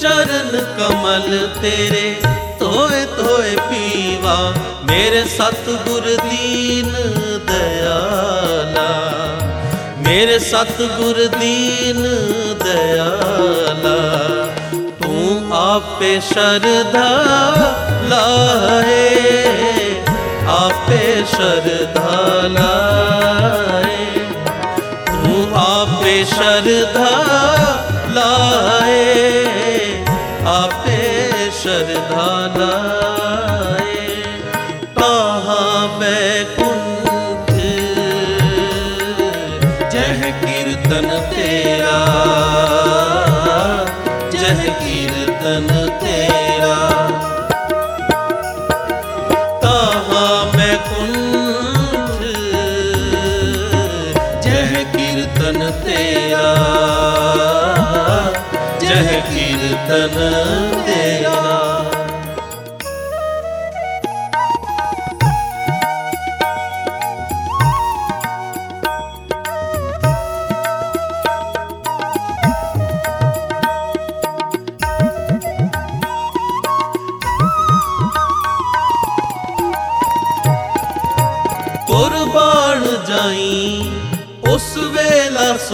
ਚਰਨ 0.00 0.64
ਕਮਲ 0.78 1.48
ਤੇਰੇ 1.62 2.14
ਧੋਏ 2.70 3.04
ਧੋਏ 3.16 3.54
ਪੀਵਾ, 3.68 4.34
ਮੇਰੇ 4.88 5.22
ਸਤਿਗੁਰ 5.28 6.04
ਦੀਨ 6.18 6.90
ਦਇਆਲਾ। 7.46 8.84
ਮੇਰੇ 10.06 10.38
ਸਤਿਗੁਰ 10.38 11.18
ਦੀਨ 11.38 12.02
ਦਇਆਲਾ, 12.62 13.96
ਤੂੰ 15.02 15.52
ਆਪੇ 15.54 16.18
ਸ਼ਰਧਾ 16.28 17.08
ਲਾਏ 18.10 19.08
ਆਪੇ 20.50 21.02
ਸ਼ਰਧਾ 21.30 22.48
ਲਾਏ 22.54 24.06
ਤੂੰ 25.06 25.48
ਆਪੇ 25.56 26.22
ਸ਼ਰਧਾ 26.34 27.10
ਲਾਏ 28.14 29.04
ਆਪੇ 30.46 30.89
सरधाना 31.70 33.09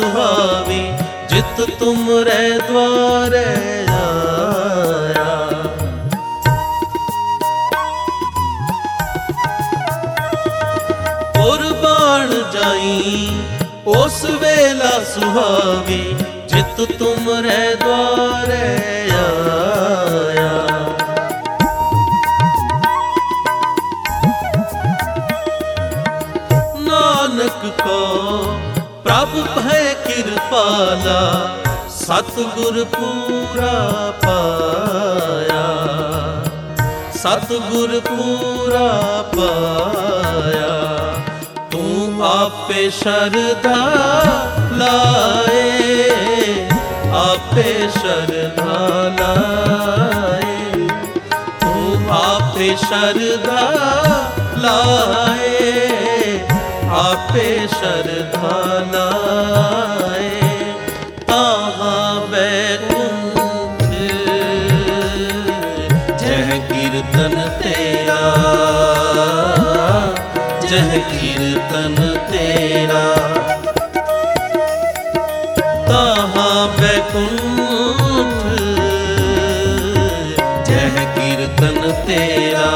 सुहावी, 0.06 0.82
जित 1.30 1.78
तुम 1.78 2.02
रे 2.26 2.42
द्वार 2.58 3.34
जाई, 12.54 13.28
उस 13.86 14.18
वेला 14.42 14.94
सुहावे, 15.04 16.02
जित 16.52 16.76
तुम 16.98 17.28
रे 17.46 17.64
द्वार 17.74 18.50
आया। 18.52 19.26
नानक 26.86 27.60
को 27.80 28.00
प्रभु 29.02 29.42
भय 29.56 29.85
ਕਿਰਪਾਲਾ 30.36 31.56
ਸਤਿਗੁਰ 31.90 32.84
ਪੂਰਾ 32.84 34.12
ਪਾਇਆ। 34.22 35.64
ਸਤਿਗੁਰ 37.14 38.00
ਪੂਰਾ 38.00 38.90
ਪਾਇਆ। 39.36 40.74
ਤੂੰ 41.70 42.24
ਆਪੇ 42.26 42.88
ਸ਼ਰਧਾ 42.90 43.76
ਲਾਏ, 44.72 46.10
ਆਪੇ 47.14 47.88
ਸ਼ਰਧਾ 47.98 48.78
ਲਾਏ। 49.18 50.86
ਤੂੰ 51.60 52.06
ਆਪੇ 52.10 52.76
ਸ਼ਰਧਾ 52.76 53.70
ਲਾਏ, 54.58 55.58
ਆਪੇ 56.90 57.68
ਸ਼ਰਧਾ 57.80 58.62
ਲਾਏ। 58.92 59.85
जह 70.76 70.98
कीर्तन 70.98 71.94
तेरा। 72.30 73.16
ताहा 75.88 76.66
बैकुंठ 76.66 78.42
जह 80.66 80.98
कीर्तन 81.04 81.92
तेरा। 82.06 82.70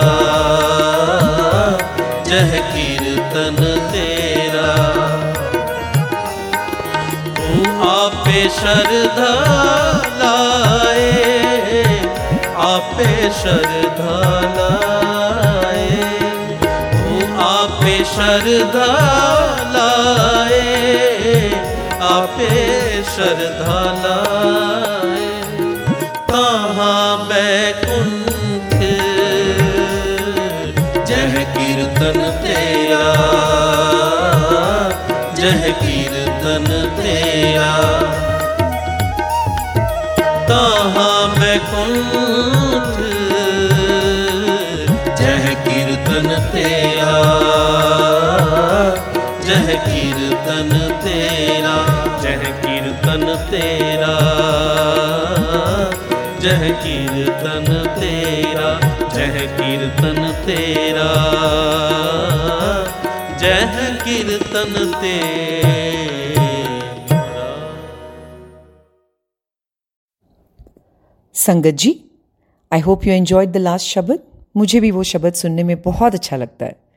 जह 2.23 2.59
कीर्तन 2.61 3.91
तेरा। 3.93 4.77
तू 7.37 7.71
आपे 7.89 8.49
शरधा 8.49 9.35
लाए, 10.23 11.23
आपे 12.57 13.31
श्रद्धा 13.31 14.41
लाए। 14.41 14.89
आपे 17.81 17.99
श्रद्धा 18.05 18.87
लाए, 19.75 20.59
आपे 22.09 22.49
श्रद्धा 23.03 23.79
लाए। 24.01 25.29
कहाँ 26.31 27.27
बैकुंठ, 27.29 28.77
जह 31.09 31.33
कीर्तन 31.57 32.21
तेरा, 32.43 33.05
जह 35.40 35.69
कीर्तन 35.81 36.69
तेरा। 37.01 37.73
कहाँ 40.51 41.19
बैकुंठ 41.40 42.19
जय 49.51 49.77
कीर्तन 49.85 50.69
तेरा, 51.05 51.77
जय 52.23 52.45
कीर्तन 52.57 53.25
तेरा, 53.51 54.11
जय 56.41 56.71
कीर्तन 56.83 57.67
तेरा, 57.99 58.69
जय 59.15 59.47
कीर्तन 59.57 60.21
तेरा, 60.47 61.09
जय 63.39 63.99
कीर्तन 64.05 64.75
ते 64.95 65.17
संगत 71.35 71.75
जी 71.75 71.93
I 72.73 72.81
hope 72.81 73.07
you 73.07 73.13
enjoyed 73.13 73.53
the 73.53 73.57
last 73.57 73.87
shabad 73.87 74.19
मुझे 74.57 74.81
भी 74.81 74.91
वो 74.91 75.03
शब्द 75.03 75.33
सुनने 75.33 75.63
में 75.63 75.83
बहुत 75.83 76.15
अच्छा 76.15 76.37
लगता 76.37 76.67
है। 76.67 76.89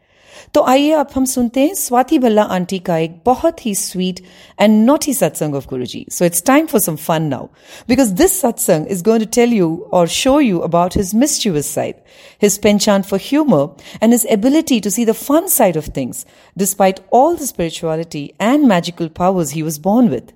तो 0.53 0.61
आइए 0.63 0.91
आप 0.93 1.09
हम 1.15 1.25
सुनते 1.25 1.61
हैं 1.61 1.73
स्वाति 1.75 2.19
भल्ला 2.19 2.43
आंटी 2.55 2.79
का 2.79 2.97
एक 2.97 3.15
बहुत 3.25 3.65
ही 3.65 3.73
sweet 3.75 4.19
and 4.61 4.85
not 4.85 5.05
he 5.07 5.13
satsang 5.13 5.55
of 5.55 5.67
Guru 5.67 5.85
ji 5.85 6.05
so 6.11 6.25
it's 6.25 6.43
time 6.43 6.65
for 6.65 6.81
some 6.81 6.95
fun 6.95 7.23
now 7.23 7.47
because 7.87 8.13
this 8.13 8.39
satsang 8.41 8.87
is 8.87 9.03
going 9.03 9.23
to 9.23 9.29
tell 9.35 9.53
you 9.53 9.89
or 9.93 10.07
show 10.17 10.39
you 10.39 10.59
about 10.59 10.97
his 10.97 11.15
mischievous 11.15 11.73
side 11.73 11.95
his 12.43 12.57
penchant 12.57 13.01
for 13.01 13.19
humour 13.23 13.67
and 14.03 14.11
his 14.11 14.25
ability 14.29 14.79
to 14.79 14.89
see 14.89 15.05
the 15.05 15.11
fun 15.11 15.47
side 15.49 15.77
of 15.77 15.89
things 15.97 16.25
despite 16.57 16.99
all 17.13 17.35
the 17.35 17.45
spirituality 17.45 18.31
and 18.41 18.65
magical 18.65 19.09
powers 19.17 19.53
he 19.53 19.61
was 19.61 19.81
born 19.81 20.09
with 20.09 20.31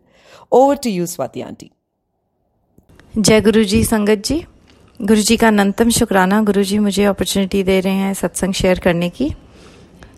over 0.51 0.75
to 0.75 0.89
you 0.89 1.05
Swati 1.05 1.41
aunty 1.41 1.71
जय 3.17 3.41
गुरु 3.41 3.63
जी 3.63 3.83
संगत 3.83 4.23
जी। 4.25 4.43
गुरु 4.99 5.21
जी 5.21 5.35
का 5.37 5.49
नंतम 5.49 5.89
शुक्राना। 5.89 6.41
गुरु 6.41 6.63
जी 6.63 6.77
मुझे 6.79 7.03
opportunity 7.05 7.63
दे 7.63 7.79
रहे 7.79 7.93
हैं 7.93 8.13
सत्संग 8.13 8.53
share 8.53 8.79
करने 8.79 9.09
की। 9.09 9.29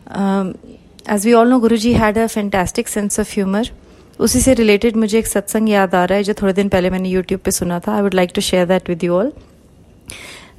as 0.09 1.25
we 1.25 1.33
all 1.33 1.49
know 1.49 1.59
Guru 1.59 1.77
ji 1.77 1.93
had 1.93 2.17
a 2.17 2.25
fantastic 2.27 2.87
sense 2.87 3.19
of 3.19 3.33
humour 3.33 3.69
उसी 4.19 4.39
से 4.41 4.53
रिलेटेड 4.53 4.95
मुझे 4.97 5.17
एक 5.19 5.27
सत्संग 5.27 5.69
याद 5.69 5.95
आ 5.95 6.03
रहा 6.05 6.17
है 6.17 6.23
जो 6.23 6.33
थोड़े 6.33 6.53
दिन 6.53 6.69
पहले 6.69 6.89
मैंने 6.89 7.09
यूट्यूब 7.09 7.41
पे 7.41 7.51
सुना 7.51 7.79
था। 7.79 7.95
I 7.95 8.01
would 8.01 8.13
like 8.13 8.31
to 8.35 8.41
share 8.41 8.65
that 8.67 8.89
with 8.89 9.03
you 9.03 9.13
all 9.13 9.31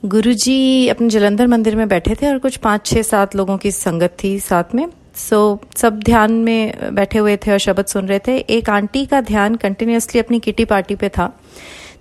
Guru 0.05 0.33
ji 0.33 0.89
अपने 0.89 1.09
जलंधर 1.09 1.47
मंदिर 1.47 1.77
में 1.77 1.89
बैठे 1.89 2.15
थे 2.15 2.27
और 2.27 2.39
कुछ 2.39 2.57
पाँच 2.57 2.87
छः 2.87 3.03
सात 3.03 3.37
लोगों 3.37 3.57
की 3.59 3.71
संगत 3.71 4.17
थी 4.25 4.39
साथ 4.41 4.75
में। 4.75 4.87
सो 5.17 5.61
so, 5.65 5.77
सब 5.77 5.99
ध्यान 6.01 6.33
में 6.33 6.95
बैठे 6.95 7.19
हुए 7.19 7.37
थे 7.37 7.51
और 7.53 7.59
शब्द 7.59 7.87
सुन 7.87 8.07
रहे 8.09 8.19
थे। 8.19 8.37
एक 8.37 8.71
आंटी 8.71 9.05
का 9.07 9.21
ध्यान 9.21 9.55
कंटिन्यूसली 9.55 10.21
अपनी 10.21 10.39
किटी 10.41 10.65
पार्टी 10.65 10.95
पे 10.95 11.09
था। 11.09 11.33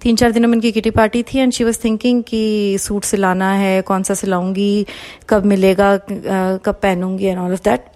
तीन 0.01 0.15
चार 0.15 0.31
दिनों 0.31 0.49
में 0.49 0.55
उनकी 0.55 0.71
किटी 0.71 0.91
पार्टी 0.91 1.23
थी 1.23 1.39
एंड 1.39 1.51
शी 1.53 1.63
वॉज़ 1.63 1.79
थिंकिंग 1.83 2.23
कि 2.23 2.77
सूट 2.79 3.03
सिलाना 3.03 3.51
है, 3.53 3.81
कौन 3.81 4.03
सा 4.03 4.13
सिलाऊँगी, 4.13 4.85
कब 5.29 5.45
मिलेगा 5.45 5.95
कब 5.97 6.79
पहनूँगी 6.83 7.25
एंड 7.25 7.39
ऑल 7.39 7.53
ऑफ़ 7.53 7.63
दैट 7.63 7.88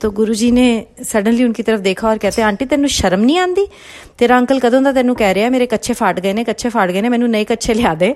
तो 0.00 0.10
गुरुजी 0.10 0.50
ने 0.50 0.64
सडनली 1.04 1.44
उनकी 1.44 1.62
तरफ़ 1.62 1.80
देखा 1.80 2.08
और 2.08 2.18
कहते, 2.18 2.42
आंटी, 2.42 2.64
तेन 2.66 2.86
शर्म 2.86 3.20
नहीं 3.20 3.38
आती 3.38 3.66
तेरा 4.18 4.36
अंकल 4.36 4.58
कदों 4.60 4.82
का 4.84 4.92
तेन 4.92 5.12
कह 5.14 5.30
रहा 5.32 5.50
मेरे 5.50 5.66
कच्चे 5.66 5.94
फाट 5.94 6.20
गए 6.20 6.32
ने 6.32 6.44
कच्चे 6.44 6.68
फाट 6.68 6.90
गए 6.90 7.00
ने, 7.02 7.08
मैनू 7.08 7.26
नए 7.26 7.44
कच्चे 7.44 7.74
लिया 7.74 7.94
दे। 7.94 8.14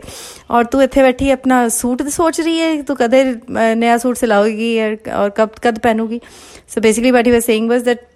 और 0.51 0.67
तू 0.67 0.81
इतने 0.83 1.03
बैठी 1.03 1.31
अपना 1.31 1.69
सूट 1.71 2.03
सोच 2.11 2.41
रही 2.41 2.59
है, 2.59 2.83
तू 2.83 2.95
कदे 2.95 3.25
नया 3.51 3.97
सूट 3.99 4.17
सिलाओगी 4.17 4.79
और 4.81 5.31
कब, 5.31 5.55
कद 5.65 5.79
पहनूगी? 5.79 6.21
So 6.69 6.81
basically 6.81 7.13
but 7.13 7.27
he 7.27 7.33
was 7.33 7.43
saying 7.43 7.71
was 7.71 7.83
that 7.83 8.07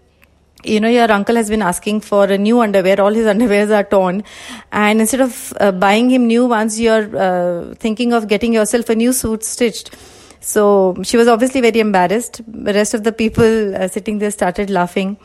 you 0.64 0.80
know 0.80 0.90
your 0.90 1.10
uncle 1.12 1.36
has 1.36 1.50
been 1.50 1.62
asking 1.62 2.02
for 2.02 2.26
a 2.26 2.38
new 2.38 2.60
underwear 2.60 3.00
all 3.02 3.14
his 3.14 3.26
underwears 3.26 3.74
are 3.76 3.84
torn 3.84 4.24
and 4.72 5.00
instead 5.00 5.22
of 5.22 5.54
uh, 5.60 5.72
buying 5.72 6.10
him 6.10 6.28
new 6.28 6.46
ones 6.46 6.80
you're 6.80 7.18
uh, 7.18 7.74
thinking 7.76 8.12
of 8.14 8.28
getting 8.28 8.54
yourself 8.54 8.90
a 8.90 8.96
new 8.96 9.14
suit 9.14 9.44
stitched 9.44 9.96
so 10.42 10.96
she 11.04 11.18
was 11.18 11.28
obviously 11.28 11.62
very 11.62 11.80
embarrassed 11.80 12.42
the 12.48 12.74
rest 12.74 12.94
of 12.94 13.04
the 13.04 13.12
people 13.12 13.76
uh, 13.76 13.88
sitting 13.88 14.20
there 14.20 14.32
started 14.32 14.70
laughing 14.70 15.18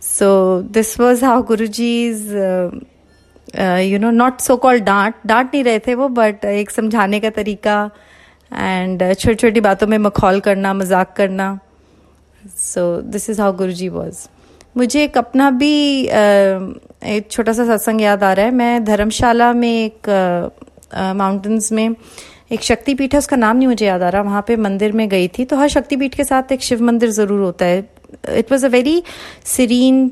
so 0.00 0.62
this 0.62 0.98
was 0.98 1.20
how 1.20 1.42
guruji's 1.42 2.32
you 3.58 3.98
know 3.98 4.10
not 4.10 4.40
so 4.40 4.56
called 4.56 4.84
डांट 4.84 5.14
डांट 5.26 5.54
नहीं 5.54 5.62
रहे 5.64 5.78
थे 5.86 5.94
वो 5.94 6.08
but 6.08 6.44
एक 6.44 6.70
समझाने 6.70 7.20
का 7.20 7.30
तरीका 7.30 7.90
एंड 8.52 9.02
छोटी 9.14 9.34
छोटी 9.34 9.60
बातों 9.60 9.86
में 9.86 9.96
मखौल 9.98 10.40
करना 10.40 10.72
मजाक 10.74 11.14
करना 11.16 11.58
सो 12.56 12.84
this 13.02 13.28
is 13.30 13.40
how 13.40 13.52
Guru 13.56 13.72
ji 13.72 13.88
was 13.88 14.26
मुझे 14.75 15.03
एक 15.03 15.17
अपना 15.17 15.49
भी 15.51 15.73
एक 16.03 17.27
छोटा 17.31 17.53
सा 17.53 17.65
सत्संग 17.65 18.01
याद 18.01 18.23
आ 18.23 18.31
रहा 18.33 18.45
है। 18.45 18.51
मैं 18.53 18.83
धर्मशाला 18.85 19.51
में 19.53 19.69
एक 19.69 20.09
माउंटेन्स 21.15 21.71
में 21.71 21.95
एक 22.51 22.61
शक्तिपीठ 22.63 23.13
है, 23.13 23.17
उसका 23.19 23.35
नाम 23.35 23.57
नहीं 23.57 23.67
मुझे 23.67 23.85
याद 23.85 24.01
आ 24.01 24.09
रहा। 24.09 24.21
वहाँ 24.21 24.43
पे 24.47 24.55
मंदिर 24.57 24.91
में 24.91 25.07
गई 25.09 25.27
थी 25.37 25.45
तो 25.45 25.57
हर 25.57 25.67
शक्तिपीठ 25.69 26.15
के 26.15 26.23
साथ 26.23 26.51
एक 26.51 26.61
शिव 26.63 26.81
मंदिर 26.83 27.09
ज़रूर 27.11 27.41
होता 27.41 27.65
है। 27.65 27.87
It 28.29 28.51
was 28.51 28.65
a 28.65 28.69
very 28.69 29.01
serene 29.45 30.07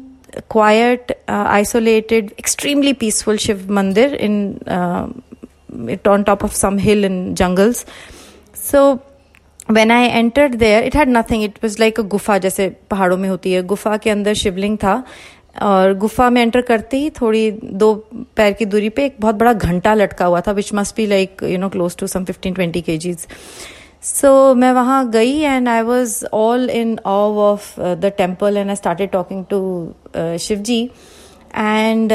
quite 0.52 1.12
isolated 1.30 2.32
extremely 2.40 2.94
peaceful 3.02 3.38
Shiv 3.38 3.68
mandir 3.72 4.14
in 4.16 4.36
on 6.08 6.24
top 6.24 6.44
of 6.44 6.54
some 6.56 6.78
hill 6.80 7.06
in 7.06 7.34
jungles 7.36 7.86
so 8.72 8.94
when 9.72 9.92
I 9.92 10.08
entered 10.08 10.56
there 10.56 10.84
it 10.84 10.96
had 10.96 11.10
nothing 11.10 11.44
it 11.44 11.58
was 11.64 11.80
like 11.80 12.00
a 12.00 12.04
गुफा 12.08 12.38
जैसे 12.38 12.70
पहाड़ों 12.92 13.18
में 13.18 13.30
होती 13.30 13.54
है। 13.54 13.62
गुफा 13.64 13.98
के 13.98 14.10
अंदर 14.10 14.34
शिवलिंग 14.34 14.78
था। 14.78 15.04
और 15.62 15.94
गुफा 15.94 16.30
में 16.30 16.42
एंटर 16.42 16.62
करते 16.62 16.98
ही 16.98 17.10
थोड़ी 17.10 17.50
दो 17.52 17.94
पैर 18.36 18.54
की 18.54 18.66
दूरी 18.66 18.90
पे 18.90 19.06
एक 19.06 19.16
बहुत 19.20 19.36
बड़ा 19.36 19.54
घंटा 19.54 19.94
लटका 19.94 20.26
हुआ 20.26 20.42
था 20.42 20.52
which 20.52 20.74
must 20.74 20.96
be 20.96 21.06
like 21.06 21.44
you 21.44 21.58
know 21.58 21.70
close 21.70 21.98
to 21.98 22.08
some 22.08 22.24
fifteen 22.26 22.54
twenty 22.54 22.82
K 22.82 22.98
Gs 22.98 23.26
सो 24.04 24.54
मैं 24.54 24.72
वहाँ 24.72 25.10
गई 25.12 25.38
and 25.40 25.68
I 25.70 25.82
was 25.82 26.26
all 26.34 26.70
in 26.70 26.98
awe 27.06 27.38
of 27.40 27.80
the 27.80 28.12
temple 28.18 28.58
and 28.58 28.70
I 28.70 28.76
started 28.76 29.10
talking 29.10 29.46
to 29.50 29.62
Shiv 30.40 30.60
ji 30.60 30.90
and 31.56 32.10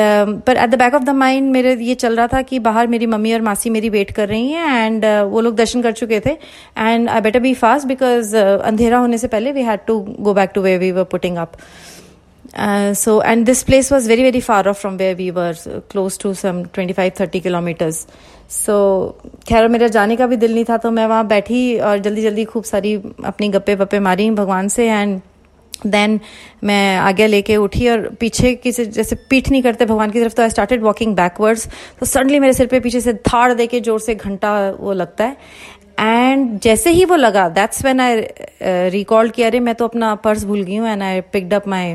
पर 0.47 0.57
at 0.57 0.71
the 0.71 0.75
back 0.75 0.95
of 0.95 1.03
the 1.03 1.11
mind 1.11 1.51
मेरे 1.53 1.75
ये 1.75 1.95
चल 1.95 2.17
रहा 2.17 2.27
था 2.27 2.43
कि 2.43 2.59
बाहर 2.59 2.87
मेरी 2.87 3.07
मम्मी 3.07 3.35
और 3.35 3.41
मासी 3.41 3.71
मेरी 3.71 3.89
वेट 3.89 4.11
कर 4.11 4.29
रही 4.29 4.51
हैं 4.51 4.87
एंड 4.87 5.05
uh, 5.05 5.23
वो 5.23 5.41
लोग 5.41 5.57
दर्शन 5.57 5.83
कर 5.83 5.93
चुके 5.93 6.21
थे। 6.21 6.31
And 6.79 7.09
I 7.09 7.21
better 7.21 7.41
be 7.41 7.55
fast 7.55 7.87
because 7.87 8.37
अंधेरा 8.37 8.99
होने 8.99 9.19
से 9.19 9.29
पहले 9.29 9.53
we 9.53 9.63
had 9.63 9.81
to 9.87 10.01
go 10.01 10.35
back 10.35 10.51
to 10.55 10.61
where 10.61 10.79
we 10.79 10.93
were 10.93 11.05
putting 11.05 11.37
up 11.37 11.53
so 12.95 13.21
and 13.21 13.47
this 13.47 13.63
place 13.63 13.91
was 13.91 14.07
very 14.07 14.23
very 14.23 14.41
far 14.41 14.69
off 14.69 14.79
from 14.79 14.97
where 14.97 15.17
we 15.17 15.31
were 15.31 15.55
so 15.55 15.81
close 15.91 16.17
to 16.17 16.35
some 16.35 16.65
25 16.65 17.15
30 17.15 17.41
kilometers. 17.41 18.07
So 18.51 18.75
खैर 19.49 19.69
मेरा 19.69 19.89
जाने 19.89 20.17
का 20.17 20.27
भी 20.27 20.37
दिल 20.37 20.55
नहीं 20.55 20.65
था 20.65 20.77
तो 20.77 20.91
मैं 20.91 21.07
वहाँ 21.07 21.27
बैठी 21.27 21.79
और 21.79 21.99
जल्दी 21.99 22.23
जल्दी 22.23 22.45
खूब 22.45 22.65
सारी 22.65 22.95
अपनी 23.25 23.49
गप्पे 23.49 23.75
वप्पे 23.75 24.01
मारी 24.01 24.31
भगवान 24.31 24.69
से 24.69 24.89
एंड 24.91 25.21
देन 25.87 26.19
मैं 26.65 26.97
आगे 26.99 27.27
लेके 27.27 27.57
उठी 27.57 27.89
और 27.89 28.09
पीछे 28.21 28.55
की 28.55 28.73
से 28.73 28.85
जैसे 28.85 29.17
पीठ 29.31 29.51
नहीं 29.51 29.63
करते 29.63 29.87
भगवान 29.87 30.11
की 30.11 30.21
तरफ़ 30.21 30.35
तो 30.35 30.43
आई 30.43 30.51
स्टार्टेड 30.51 30.83
वॉकिंग 30.83 31.15
बैकवर्ड्स 31.17 31.67
तो 32.01 32.07
सडनली 32.07 32.41
मेरे 32.41 32.53
सिर 32.53 32.67
पे 32.67 32.81
पीछे 32.81 33.01
से 33.01 33.15
थाड़ 33.15 33.53
दे 33.53 33.67
के 33.67 33.81
ज़ोर 33.81 34.01
से 34.01 34.15
घंटा 34.15 34.55
वो 34.71 34.93
लगता 34.93 35.25
है। 35.25 35.37
एंड 36.01 36.59
जैसे 36.61 36.91
ही 36.91 37.05
वो 37.05 37.17
लगा 37.17 37.49
दैट्स 37.51 37.85
वेन 37.85 38.01
आई 38.01 38.21
रिकॉर्ड 38.91 39.33
किया 39.33 39.47
अरे 39.49 39.61
मैं 39.61 39.75
तो 39.75 39.85
अपना 39.85 40.15
पर्स 40.25 40.45
भूल 40.45 40.63
गई 40.63 40.77
हूँ 40.77 40.89
and 40.89 41.03
I 41.03 41.21
picked 41.33 41.55
up 41.55 41.69
my 41.69 41.95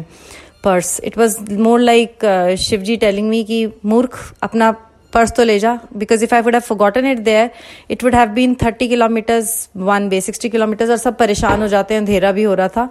purse. 0.63 0.99
It 1.03 1.17
was 1.17 1.37
more 1.53 1.79
like 1.79 2.25
Shiv 2.59 2.81
ji 2.81 2.97
telling 2.97 3.29
me 3.29 3.43
कि, 3.43 3.65
मूर्ख, 3.85 4.33
अपना 4.43 4.71
पर्स 5.13 5.31
तो 5.37 5.43
ले 5.43 5.57
जा 5.59 5.79
because 5.97 6.23
if 6.23 6.35
I 6.35 6.41
would 6.41 6.55
have 6.55 6.75
gotten 6.75 7.05
it 7.05 7.17
there 7.21 7.49
it 7.91 8.03
would 8.03 8.15
have 8.15 8.29
been 8.29 8.55
thirty 8.63 8.87
kilometres 8.87 9.69
one 9.77 10.07
way 10.09 10.21
sixty 10.21 10.49
kilometres 10.49 10.89
और 10.89 10.97
सब 10.97 11.17
परेशान 11.17 11.61
हो 11.61 11.67
जाते 11.67 11.93
हैं 11.93 12.01
अंधेरा 12.01 12.31
भी 12.31 12.43
हो 12.43 12.53
रहा 12.53 12.67
था। 12.67 12.89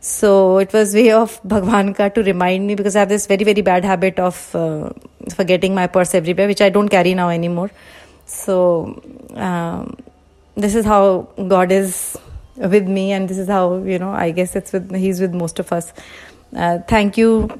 So 0.00 0.58
it 0.58 0.72
was 0.72 0.94
way 0.94 1.10
of 1.12 1.40
Bhagwan 1.44 1.92
ka 1.94 2.08
to 2.08 2.22
remind 2.22 2.66
me 2.66 2.74
because 2.74 2.96
I 2.96 3.00
have 3.00 3.08
this 3.08 3.26
very 3.26 3.44
very 3.44 3.60
bad 3.60 3.84
habit 3.84 4.18
of 4.18 4.54
uh, 4.54 4.90
forgetting 5.34 5.74
my 5.74 5.86
purse 5.86 6.14
everywhere, 6.14 6.46
which 6.46 6.62
I 6.62 6.70
don't 6.70 6.88
carry 6.88 7.14
now 7.14 7.28
anymore. 7.28 7.70
So 8.24 9.00
um, 9.34 9.96
this 10.54 10.74
is 10.74 10.84
how 10.84 11.28
God 11.48 11.70
is 11.70 12.16
with 12.56 12.88
me, 12.88 13.12
and 13.12 13.28
this 13.28 13.38
is 13.38 13.48
how 13.48 13.82
you 13.82 13.98
know. 13.98 14.12
I 14.12 14.30
guess 14.30 14.56
it's 14.56 14.72
with 14.72 14.94
He's 14.94 15.20
with 15.20 15.34
most 15.34 15.58
of 15.58 15.72
us. 15.72 15.92
Uh, 16.54 16.78
thank 16.88 17.18
you, 17.18 17.50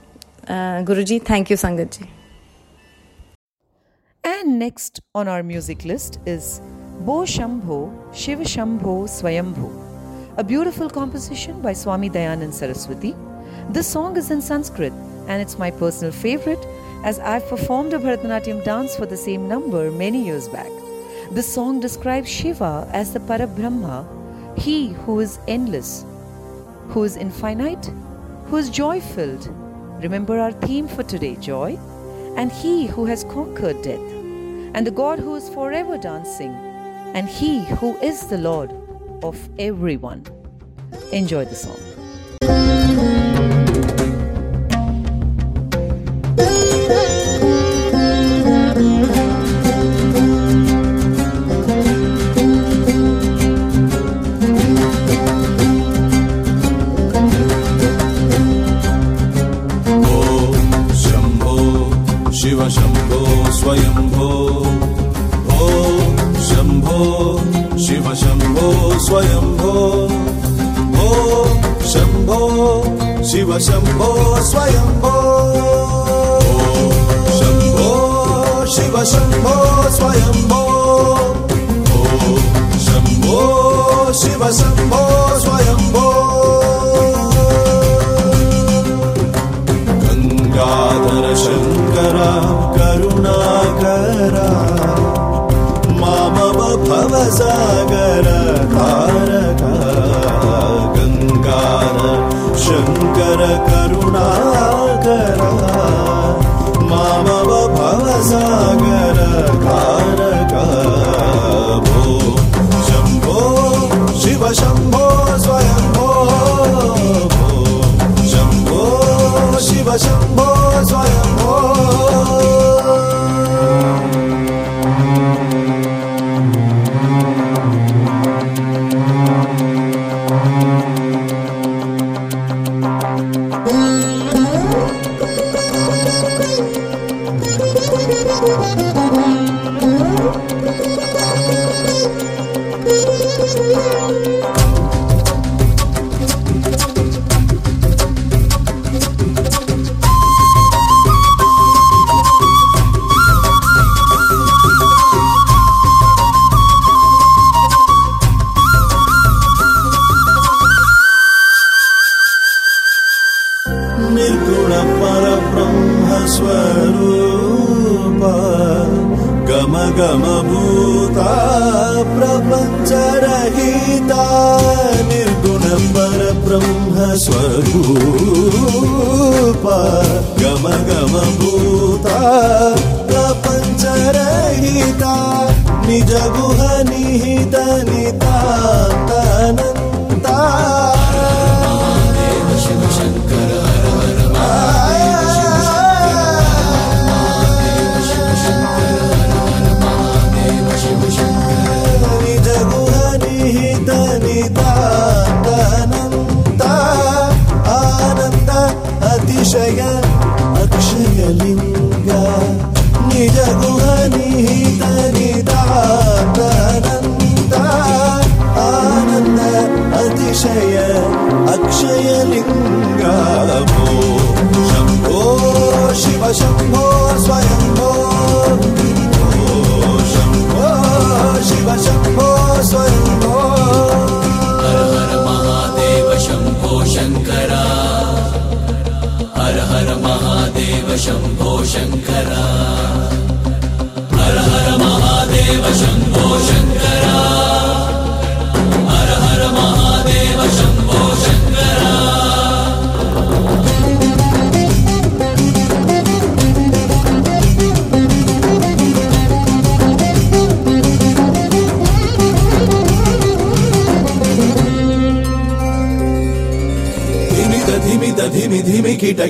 uh, 0.49 0.83
Guruji. 0.91 1.23
Thank 1.23 1.51
you, 1.51 1.57
Sangatji. 1.57 2.09
And 4.25 4.59
next 4.59 5.01
on 5.15 5.29
our 5.29 5.43
music 5.43 5.85
list 5.85 6.19
is 6.27 6.61
Bo 7.01 7.23
Shambho 7.23 8.15
Shiv 8.15 8.41
Shambho 8.41 9.09
Swayambho 9.09 9.90
a 10.41 10.43
beautiful 10.43 10.89
composition 10.89 11.61
by 11.61 11.75
Swami 11.75 12.09
Dayanand 12.09 12.55
Saraswati. 12.55 13.15
This 13.69 13.87
song 13.87 14.17
is 14.17 14.31
in 14.31 14.41
Sanskrit 14.41 14.91
and 15.29 15.43
it's 15.43 15.59
my 15.59 15.71
personal 15.71 16.13
favorite 16.13 16.67
as 17.05 17.19
I've 17.19 17.47
performed 17.47 17.93
a 17.93 17.99
Bharatanatyam 17.99 18.65
dance 18.65 18.97
for 18.97 19.05
the 19.05 19.19
same 19.19 19.47
number 19.47 19.91
many 19.91 20.25
years 20.25 20.49
back. 20.49 20.73
This 21.31 21.47
song 21.47 21.79
describes 21.79 22.31
Shiva 22.31 22.89
as 22.91 23.13
the 23.13 23.21
Parabrahma, 23.21 24.59
he 24.59 24.95
who 25.05 25.21
is 25.21 25.39
endless, 25.47 26.07
who 26.89 27.05
is 27.05 27.19
infinite, 27.19 27.93
who 28.47 28.57
is 28.57 28.71
joy 28.71 28.99
filled. 28.99 29.47
Remember 30.03 30.39
our 30.39 30.53
theme 30.53 30.89
for 30.89 31.03
today 31.03 31.37
joy? 31.37 31.79
And 32.39 32.51
he 32.51 32.87
who 32.87 33.05
has 33.05 33.25
conquered 33.25 33.83
death, 33.83 34.11
and 34.73 34.87
the 34.87 34.91
God 34.91 35.19
who 35.19 35.35
is 35.35 35.51
forever 35.51 35.99
dancing, 35.99 36.53
and 37.15 37.29
he 37.29 37.63
who 37.65 37.99
is 37.99 38.27
the 38.29 38.39
Lord 38.39 38.80
of 39.23 39.37
everyone. 39.59 40.25
Enjoy 41.13 41.45
the 41.45 41.55
song. 41.55 41.90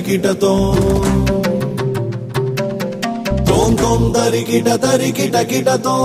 కిటతో 0.06 0.50
తోం 3.48 3.70
తోం 3.80 4.02
తరి 4.14 4.40
కిట 4.48 4.68
తరి 4.84 5.10
కిట 5.18 5.36
కిటతో 5.50 5.96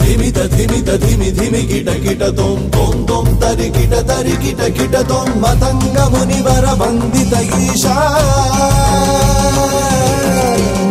ధిమిత 0.00 0.38
ధిమిత 0.54 0.90
ధిమి 1.04 1.30
ధిమి 1.38 1.62
కిట 1.70 1.90
కిట 2.04 2.22
తోం 2.38 2.60
తోం 2.74 2.96
తోం 3.08 3.28
తరి 3.42 3.68
కిట 3.76 3.94
తరి 4.10 4.34
కిట 4.42 4.62
కిట 4.76 4.96
తోం 5.10 5.30
మతంగ 5.44 5.96
మునివర 6.14 6.66
వందిత 6.82 7.32
ఈశా 7.62 7.96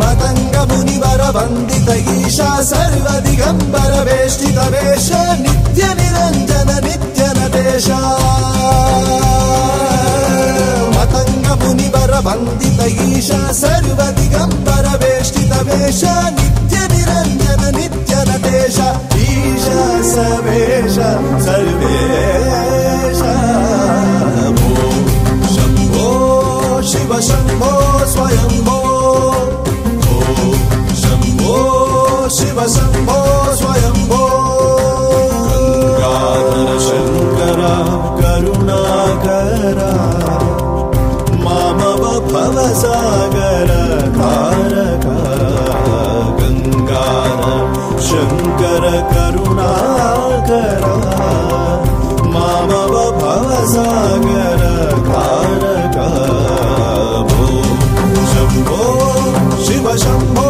మతంగ 0.02 0.56
మునివర 0.72 1.22
వందిత 1.38 1.88
ఈశా 2.16 2.50
సర్వ 2.70 3.06
దిగంబర 3.26 3.94
వేష్టిత 4.08 4.58
వేష 4.74 5.10
నిత్య 5.44 5.82
నిరంజన 6.00 6.70
నిత్య 6.88 7.22
నటేశ 7.38 7.86
మతంగ 7.86 8.34
वन्दितैश 12.25 13.29
सर्वधिगम् 13.59 14.55
परवेष्टितवेश 14.67 16.01
नित्यनिरञ्जन 16.37 17.63
सवेश 18.09 18.77
ईश 19.19 19.65
शम्भो 25.55 26.07
शिव 26.91 27.11
शम्भो 27.29 27.71
स्वयम्भो। 28.13 28.77
शम्भो 31.01 31.55
शिव 32.37 32.67
शम्भो 32.75 33.38
गरकारक 43.33 45.05
गङ्गा 46.39 47.05
शङ्कर 48.09 48.85
करुणागरा 49.13 50.93
मा 52.33 52.49
मरकार 52.67 53.73
भो 57.31 57.47
Shambho 58.33 58.83
Shiv 59.65 59.85
Shambho 60.05 60.48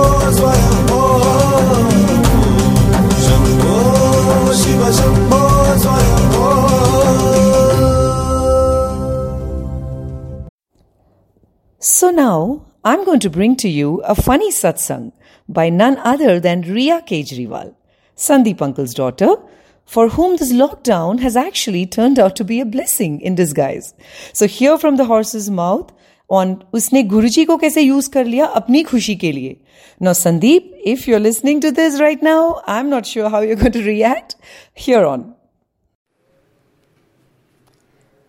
now 12.18 12.66
I'm 12.85 13.05
going 13.05 13.20
to 13.20 13.31
bring 13.31 13.57
to 13.57 13.68
you 13.68 14.01
a 14.03 14.14
funny 14.14 14.51
satsang 14.51 15.12
by 15.49 15.68
none 15.68 15.97
other 15.99 16.40
than 16.40 16.62
Ria 16.62 17.03
Kejriwal, 17.03 17.75
Sandeep 18.16 18.61
Uncle's 18.61 18.94
daughter, 18.94 19.37
for 19.85 20.09
whom 20.09 20.37
this 20.37 20.53
lockdown 20.53 21.20
has 21.20 21.37
actually 21.37 21.87
turned 21.87 22.18
out 22.18 22.37
to 22.37 22.44
be 22.44 22.61
a 22.61 22.64
blessing 22.64 23.20
in 23.20 23.35
disguise. 23.35 23.94
So 24.33 24.47
hear 24.47 24.79
from 24.79 24.97
the 24.97 25.05
horse's 25.05 25.51
mouth 25.51 25.92
on 26.29 26.62
उसने 26.73 27.03
गुरुजी 27.03 27.44
को 27.44 27.57
कैसे 27.59 27.83
use 27.83 28.09
कर 28.09 28.25
लिया 28.25 28.47
अपनी 28.47 28.83
खुशी 28.83 29.16
के 29.16 29.33
लिए. 29.33 29.57
Now 30.01 30.12
Sandeep, 30.12 30.73
if 30.85 31.07
you're 31.07 31.20
listening 31.20 31.61
to 31.61 31.70
this 31.70 32.01
right 32.01 32.23
now, 32.23 32.62
I'm 32.66 32.88
not 32.88 33.07
sure 33.07 33.29
how 33.29 33.40
you're 33.40 33.57
going 33.57 33.73
to 33.73 33.83
react. 33.83 34.37
Here 34.75 35.05
on. 35.05 35.35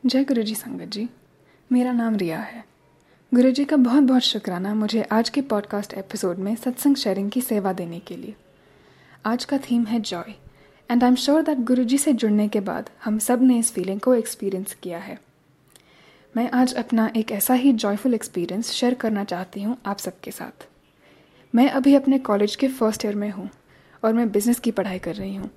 जय 0.05 0.23
गुरु 0.23 0.43
जी 0.43 0.55
संगत 0.55 0.87
जी 0.93 1.07
मेरा 1.71 1.91
नाम 1.91 2.15
रिया 2.15 2.39
है 2.39 2.68
गुरु 3.34 3.50
जी 3.50 3.64
का 3.64 3.76
बहुत 3.76 4.02
बहुत 4.02 4.22
शुक्राना 4.22 4.74
मुझे 4.74 5.02
आज 5.12 5.28
के 5.30 5.40
पॉडकास्ट 5.40 5.92
एपिसोड 5.94 6.38
में 6.38 6.54
सत्संग 6.56 6.96
शेयरिंग 6.96 7.30
की 7.30 7.40
सेवा 7.40 7.72
देने 7.72 7.98
के 7.98 8.16
लिए। 8.16 8.34
आज 9.26 9.44
का 9.44 9.58
थीम 9.58 9.84
है 9.84 10.00
joy 10.00 10.32
and 10.90 11.04
I 11.04 11.08
am 11.08 11.14
sure 11.14 11.42
that 11.42 11.58
Guru 11.58 11.84
ji 11.84 11.98
से 11.98 12.12
जुड़ने 12.12 12.48
के 12.48 12.60
बाद 12.60 12.90
हम 13.04 13.18
सबने 13.18 13.58
इस 13.58 13.72
फीलिंग 13.72 14.00
को 14.00 14.14
एक्सपीरियंस 14.14 14.74
किया 14.74 14.98
है। 14.98 15.18
मैं 16.36 16.50
आज 16.50 16.74
अपना 16.74 17.10
एक 17.16 17.30
ऐसा 17.32 17.54
ही 17.54 17.72
जॉयफुल 17.72 18.14
एक्सपीरियंस 18.14 18.70
शेयर 18.70 18.94
करना 18.94 19.24
चाहती 19.24 19.62
हूँ 19.62 19.76
आप 19.86 19.98
सबके 19.98 20.30
साथ। 20.30 20.66
मैं 21.54 21.68
अभी 21.70 21.94
अपने 21.94 22.18
कॉलेज 22.18 22.56
के 22.56 22.68
फ़र्स्ट 22.68 23.04
ईयर 23.04 23.14
में 23.14 23.30
हूँ, 23.30 23.48
और 24.04 24.12
मैं 24.12 24.30
बिज़नेस 24.32 24.58
की 24.58 24.70
पढ़ाई 24.70 24.98
कर 24.98 25.14
रही 25.14 25.34
हूँ। 25.34 25.50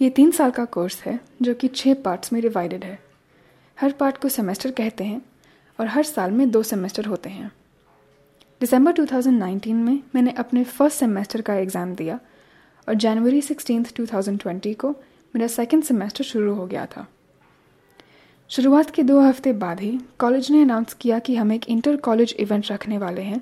ये 0.00 0.10
तीन 0.10 0.30
साल 0.30 0.50
का 0.50 0.64
कोर्स 0.64 1.02
है, 1.02 1.20
जो 1.42 1.54
कि 1.54 1.68
छः 1.68 1.94
पार्ट्स 1.94 2.32
में 2.32 2.42
डिवाइडेड 2.42 2.84
है। 2.84 2.98
हर 3.78 3.92
पार्ट 3.92 4.18
को 4.18 4.28
सेमेस्टर 4.28 4.70
कहते 4.70 5.04
हैं 5.04 5.22
और 5.78 5.86
हर 5.86 6.02
साल 6.02 6.30
में 6.30 6.50
दो 6.50 6.62
सेमेस्टर 6.62 7.04
होते 7.04 7.30
हैं। 7.30 7.50
दिसंबर 8.60 8.92
2019 8.92 9.72
में 9.74 10.02
मैंने 10.14 10.30
अपने 10.30 10.64
फ़र्स्ट 10.64 10.98
सेमेस्टर 10.98 11.40
का 11.40 11.54
एग्ज़ाम 11.54 11.94
दिया 11.94 12.18
और 12.88 12.94
जनवरी 12.94 13.40
16, 13.40 13.92
2020 13.92 14.74
को 14.74 14.90
मेरा 15.34 15.46
सेकंड 15.46 15.84
सेमेस्टर 15.84 16.24
शुरू 16.24 16.54
हो 16.54 16.66
गया 16.66 16.86
था। 16.86 17.06
शुरुआत 18.50 18.90
के 18.90 19.02
दो 19.02 19.20
हफ़्ते 19.20 19.52
बाद 19.52 19.80
ही 19.80 19.98
कॉलेज 20.18 20.50
ने 20.50 20.62
अनाउंस 20.62 20.94
किया 20.94 21.18
कि 21.18 21.36
हम 21.36 21.52
एक 21.52 21.68
इंटर 21.68 21.96
कॉलेज 21.96 22.34
इवेंट 22.40 22.70
रखने 22.70 22.98
वाले 22.98 23.22
हैं 23.22 23.40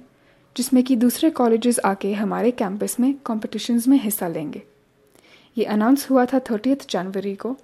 जिसमें 0.56 0.82
कि 0.84 0.96
दूसरे 0.96 1.30
कॉलेजेस 1.30 1.78
आके 1.78 2.12
हमारे 2.12 2.50
कैंपस 2.50 2.96
में 3.00 3.14
कॉम्पिटिशन्स 3.24 3.88
में 3.88 3.98
हिस्सा 3.98 4.28
लेंगे। 4.28 4.62
ये 5.56 5.64
अनाउंस 5.64 6.10
हुआ 6.10 6.24
था 6.24 6.38
थर्टीथ 6.38 6.88
जनवरी 6.90 7.34
को 7.34 7.56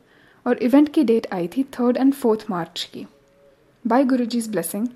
और 0.46 0.58
इवेंट 0.58 0.92
की 0.92 1.04
डेट 1.04 1.26
आई 1.32 1.48
थी 1.48 1.62
थर्ड 1.62 1.96
एंड 1.96 2.12
फोर्थ 2.14 2.44
मार्च 2.50 2.88
की। 2.92 3.06
बाय 3.84 4.04
गुरुजीज 4.04 4.48
ब्लेसिंग 4.48 4.86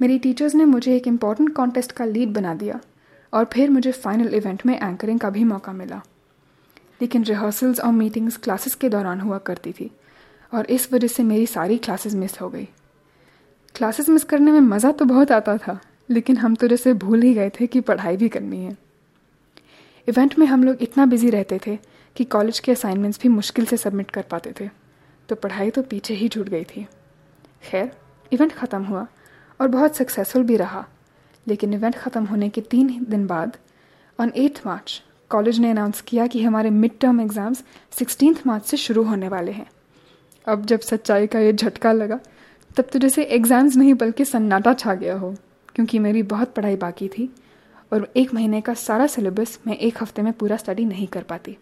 मेरी 0.00 0.18
टीचर्स 0.18 0.54
ने 0.54 0.64
मुझे 0.64 0.94
एक 0.96 1.06
इंपॉर्टेंट 1.06 1.52
कॉन्टेस्ट 1.54 1.92
का 1.92 2.04
लीड 2.04 2.32
बना 2.32 2.54
दिया 2.54 2.80
और 3.32 3.44
फिर 3.44 3.70
मुझे 3.70 3.92
फाइनल 3.92 4.34
इवेंट 4.34 4.64
में 4.66 4.74
एंकरिंग 4.74 5.20
का 5.20 5.30
भी 5.30 5.44
मौका 5.44 5.72
मिला 5.72 6.00
लेकिन 7.00 7.24
रिहर्सल्स 7.24 7.80
और 7.80 7.92
मीटिंग्स 7.92 8.36
क्लासेस 8.36 8.74
के 8.74 8.88
दौरान 8.88 9.20
हुआ 9.20 9.38
करती 9.38 9.72
थी 9.72 9.90
और 10.52 10.66
इस 10.66 10.92
वजह 10.92 11.08
से 11.08 11.22
मेरी 11.22 11.46
सारी 11.46 11.78
क्लासेस 11.78 12.14
मिस 12.14 12.40
हो 12.40 12.48
गई 12.48 12.68
क्लासेस 13.74 14.08
मिस 14.08 14.24
करने 14.24 14.52
में 14.52 14.60
मज़ा 14.60 14.92
तो 14.92 15.04
बहुत 15.04 15.32
आता 15.32 15.56
था 15.58 15.78
लेकिन 16.10 16.36
हम 16.36 16.54
तो 16.54 16.68
जैसे 16.68 16.92
भूल 16.98 17.22
ही 17.22 17.32
गए 17.34 17.50
थे 17.50 17.66
कि 17.66 17.80
पढ़ाई 17.82 18.16
भी 18.16 18.28
करनी 18.28 18.62
है 18.64 18.76
इवेंट 20.08 20.38
में 20.38 20.46
हम 20.46 20.64
लोग 20.64 20.82
इतना 20.82 21.06
बिज़ी 21.06 21.30
रहते 21.30 21.60
थे 21.66 21.78
कि 22.16 22.24
कॉलेज 22.28 22.58
के 22.58 22.72
असाइनमेंट्स 22.72 23.20
भी 23.22 23.28
मुश्किल 23.30 23.64
से 23.64 23.76
सबमिट 23.78 24.10
कर 24.10 24.22
पाते 24.30 24.52
थे 24.60 24.68
तो 25.28 25.36
पढ़ाई 25.36 25.70
तो 25.70 25.82
पीछे 25.82 26.14
ही 26.14 26.28
छूट 26.28 26.48
गई 26.48 26.64
थी 26.66 26.86
खैर 27.62 27.90
इवेंट 28.32 28.52
ख़त्म 28.54 28.82
हुआ 28.84 29.06
और 29.60 29.68
बहुत 29.68 29.96
सक्सेसफुल 29.96 30.42
भी 30.42 30.56
रहा। 30.56 30.84
लेकिन 31.46 31.74
इवेंट 31.74 31.94
ख़त्म 31.94 32.24
होने 32.24 32.48
के 32.48 32.60
तीन 32.62 33.04
दिन 33.08 33.26
बाद 33.26 33.56
ऑन 34.18 34.32
एट 34.36 34.60
मार्च 34.66 35.00
कॉलेज 35.30 35.58
ने 35.58 35.70
अनाउंस 35.70 36.00
किया 36.00 36.26
कि 36.26 36.42
हमारे 36.42 36.70
mid 36.72 36.98
term 37.00 37.20
exams 37.20 37.62
sixteen 37.92 38.36
March 38.46 38.64
से 38.64 38.76
शुरू 38.78 39.02
होने 39.04 39.28
वाले 39.28 39.52
हैं। 39.52 39.66
अब 40.46 40.64
जब 40.66 40.80
सच्चाई 40.80 41.26
का 41.26 41.38
ये 41.38 41.52
झटका 41.52 41.92
लगा, 41.92 42.18
तब 42.76 42.84
तो 42.92 42.98
जैसे 42.98 43.24
एग्ज़ाम्स 43.26 43.76
नहीं 43.76 43.94
बल्कि 43.94 44.24
सन्नाटा 44.24 44.72
छा 44.74 44.94
गया 44.94 45.16
हो, 45.16 45.34
क्योंकि 45.74 45.98
मेरी 45.98 46.22
बहुत 46.24 46.54
पढ़ाई 46.54 46.76
बाकी 46.78 47.08
थी 47.08 47.28
और 47.92 48.08
एक 48.16 48.34
महीने 48.34 48.60
का 48.60 48.74
सारा 48.76 49.06
सिलेबस 49.08 49.58
मैं 49.66 49.76
एक 49.78 50.02
हफ़्ते 50.02 50.22
में 50.22 50.32
पूरा 50.32 50.56
स्टडी 50.56 50.84
नहीं 50.84 51.06
कर 51.08 51.22
पाती। 51.24 51.56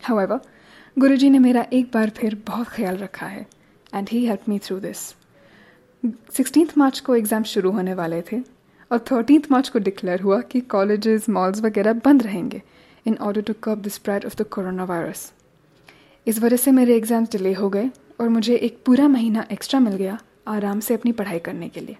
हाउएवर 0.00 0.40
गुरुजी 0.96 1.30
ने 1.30 1.38
मेरा 1.40 1.66
एक 1.72 1.90
बार 1.94 2.10
फिर 2.10 2.42
बहुत 2.46 2.68
ख्याल 2.68 2.96
रखा 2.98 3.26
है 3.26 3.46
and 3.94 4.08
he 4.08 4.24
help 4.26 4.48
me 4.48 4.58
through 4.58 4.78
this 4.80 5.14
sixteen 6.04 6.68
March 6.78 7.00
को 7.00 7.16
एग्ज़ाम 7.16 7.42
शुरू 7.44 7.70
होने 7.70 7.94
वाले 7.94 8.20
थे 8.22 8.40
और 8.90 8.98
थर्टीन 9.10 9.42
मार्च 9.50 9.68
को 9.68 9.78
डिक्लेयर 9.78 10.20
हुआ 10.20 10.40
कि 10.42 10.60
कॉलेजेस, 10.60 11.28
मॉल्स 11.28 11.60
वगैरह 11.62 11.92
बंद 12.04 12.22
रहेंगे 12.22 12.62
in 13.06 13.16
order 13.18 13.42
to 13.42 13.52
curb 13.62 13.82
the 13.82 13.88
spread 13.90 14.24
of 14.24 14.36
the 14.36 14.46
corona 14.48 14.84
virus 14.84 15.32
इस 16.26 16.38
वजह 16.42 16.56
से 16.56 16.70
मेरे 16.72 16.96
एग्ज़ाम्स 16.96 17.30
डिले 17.32 17.52
हो 17.52 17.68
गए 17.70 17.90
और 18.20 18.28
मुझे 18.28 18.56
एक 18.56 18.78
पूरा 18.86 19.08
महीना 19.08 19.46
एक्स्ट्रा 19.52 19.80
मिल 19.80 19.94
गया 19.94 20.18
आराम 20.48 20.80
से 20.80 20.94
अपनी 20.94 21.12
पढ़ाई 21.12 21.38
करने 21.38 21.68
के 21.68 21.80
लिए। 21.80 21.96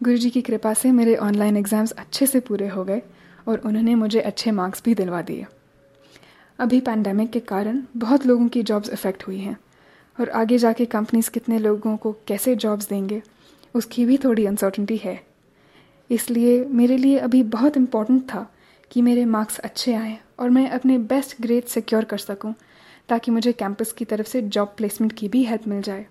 गुरु 0.00 0.16
जी 0.16 0.30
की 0.30 0.42
कृपा 0.42 0.72
से 0.74 0.92
मेरे 0.92 1.16
ऑनलाइन 1.16 1.56
एग्ज़ाम्स 1.56 1.92
अच्छे 1.94 2.26
से 2.26 2.40
पूरे 2.40 2.68
हो 2.68 2.84
गए 2.84 3.02
और 3.48 3.58
उन्होंने 3.58 3.94
मुझे 3.94 4.20
अच्छे 4.20 4.50
मार्क्स 4.52 4.82
भी 4.84 4.94
दिलवा 4.94 5.22
दिए। 5.22 5.46
अभी 6.58 6.80
पैंडमिक 6.80 7.30
के 7.30 7.40
कारण 7.42 7.82
बहुत 7.96 8.26
लोगों 8.26 8.48
की 8.48 8.62
जॉब्स 8.62 8.90
इफ़ेक्ट 8.90 9.26
हुई 9.26 9.38
हैं। 9.38 9.56
और 10.20 10.28
आगे 10.28 10.58
जाके 10.58 10.84
कंपनीज़ 10.84 11.30
कितने 11.30 11.58
लोगों 11.58 11.96
को 11.96 12.12
कैसे 12.26 12.56
जॉब्स 12.56 12.88
देंगे, 12.88 13.22
उसकी 13.74 14.04
भी 14.06 14.16
थोड़ी 14.16 14.46
अनसर्टनटी 14.46 14.96
है। 14.96 15.20
इसलिए 16.10 16.64
मेरे 16.64 16.96
लिए 16.96 17.18
अभी 17.18 17.42
बहुत 17.42 17.76
इंपॉर्टेंट 17.76 18.22
था 18.22 18.46
कि 18.90 19.02
मेरे 19.02 19.24
मार्क्स 19.24 19.58
अच्छे 19.58 19.94
आएँ 19.94 20.18
और 20.40 20.50
मैं 20.50 20.68
अपने 20.70 20.98
बेस्ट 20.98 21.36
ग्रेड 21.40 21.64
सिक्योर 21.64 22.04
कर 22.04 22.18
सकूँ, 22.18 22.54
ताकि 23.08 23.30
मुझे 23.30 23.52
कैंपस 23.52 23.92
की 23.92 24.04
तरफ़ 24.04 24.26
से 24.26 24.42
जॉब 24.42 24.74
प्लेसमेंट 24.76 25.12
की 25.12 25.28
भी 25.28 25.44
हेल्प 25.44 25.68
मिल 25.68 25.82
जाए। 25.82 26.06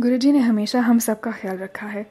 गुरुजी 0.00 0.32
ने 0.32 0.38
हमेशा 0.38 0.80
हम 0.80 0.98
सब 0.98 1.20
का 1.20 1.32
ख्याल 1.32 1.58
रखा 1.58 1.86
है 1.86 2.06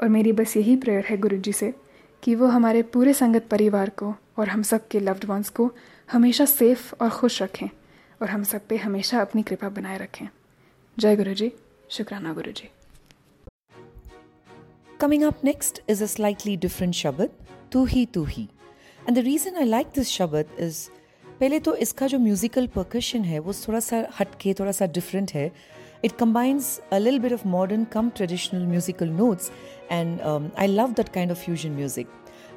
और 0.00 0.08
मेरी 0.08 0.32
बस 0.32 0.56
यही 0.56 0.76
प्रेयर 0.76 1.04
है 1.04 1.16
गुरुजी 1.16 1.52
से 1.52 1.74
कि 2.22 2.34
वो 2.34 2.46
हमारे 2.46 2.82
पूरे 2.82 3.12
संगत 3.12 3.46
परिवार 3.50 3.90
को 3.90 4.14
और 4.38 4.48
हम 4.48 4.62
सब 4.62 4.88
के 4.88 5.00
लव्ड 5.00 5.24
वंस 5.24 5.48
को 5.48 5.70
हमेशा 6.12 6.44
सेफ़ 6.44 6.94
और 7.00 7.10
खुश 7.10 7.42
रखें। 7.42 7.68
और 8.20 8.28
हम 8.28 8.42
सब 8.44 8.66
पे 8.68 8.76
हमेशा 8.76 9.20
अपनी 9.20 9.42
कृपा 9.42 9.68
बनाए 9.68 9.98
रखें। 9.98 10.26
जय 10.96 11.16
गुरु 11.16 11.34
जी 11.34 11.52
शुक्राना 11.90 12.32
Guru 12.34 12.52
ji 12.52 12.68
coming 15.00 15.22
up 15.24 15.44
next 15.44 15.80
is 15.90 16.02
a 16.02 16.06
slightly 16.06 16.56
different 16.56 16.94
शब्द 16.94 17.30
तू 17.72 17.84
ही 17.84 18.04
तू 18.14 18.24
ही 18.24 18.48
and 19.08 19.16
the 19.16 19.22
reason 19.24 19.56
I 19.56 19.64
like 19.64 19.86
this 19.94 20.08
शब्द 20.10 20.60
इज़ 20.60 20.86
पहले 21.40 21.58
तो 21.60 21.74
इसका 21.76 22.06
जो 22.06 22.18
म्यूजिकल 22.18 22.66
परकशन 22.74 23.24
है, 23.24 23.38
वो 23.38 23.52
थोड़ा 23.52 23.80
सा 23.80 24.06
हटके, 24.18 24.54
थोड़ा 24.54 24.72
सा 24.72 24.86
डिफरेंट 24.86 25.32
है। 25.34 25.50
It 26.04 26.12
combines 26.18 26.78
a 26.92 26.98
lil 26.98 27.18
bit 27.18 27.32
of 27.32 27.46
modern 27.48 27.84
cum 27.92 28.08
traditional 28.16 28.66
musical 28.66 29.08
notes 29.08 29.50
and 29.90 30.20
I 30.20 30.66
love 30.66 30.92
that 30.92 31.08
kind 31.14 31.30
of 31.30 31.44
fusion 31.44 31.72
music 31.72 32.08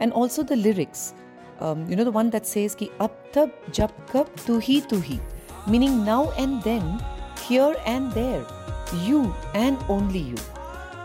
and 0.01 0.11
also 0.13 0.43
the 0.43 0.53
lyrics 0.53 1.13
you 1.61 1.95
know 1.95 2.03
the 2.03 2.13
one 2.15 2.29
that 2.29 2.43
says 2.45 2.75
कि 2.79 2.89
अब 3.01 3.23
तब 3.35 3.61
जब 3.75 4.05
कब 4.13 4.33
तू 4.47 4.57
ही 4.63 4.79
तू 4.89 4.99
ही 4.99 5.19
meaning 5.67 6.03
now 6.05 6.31
and 6.31 6.61
then, 6.63 7.03
here 7.39 7.75
and 7.85 8.11
there, 8.11 8.45
you 9.03 9.33
and 9.55 9.77
only 9.89 10.19
you. 10.21 10.37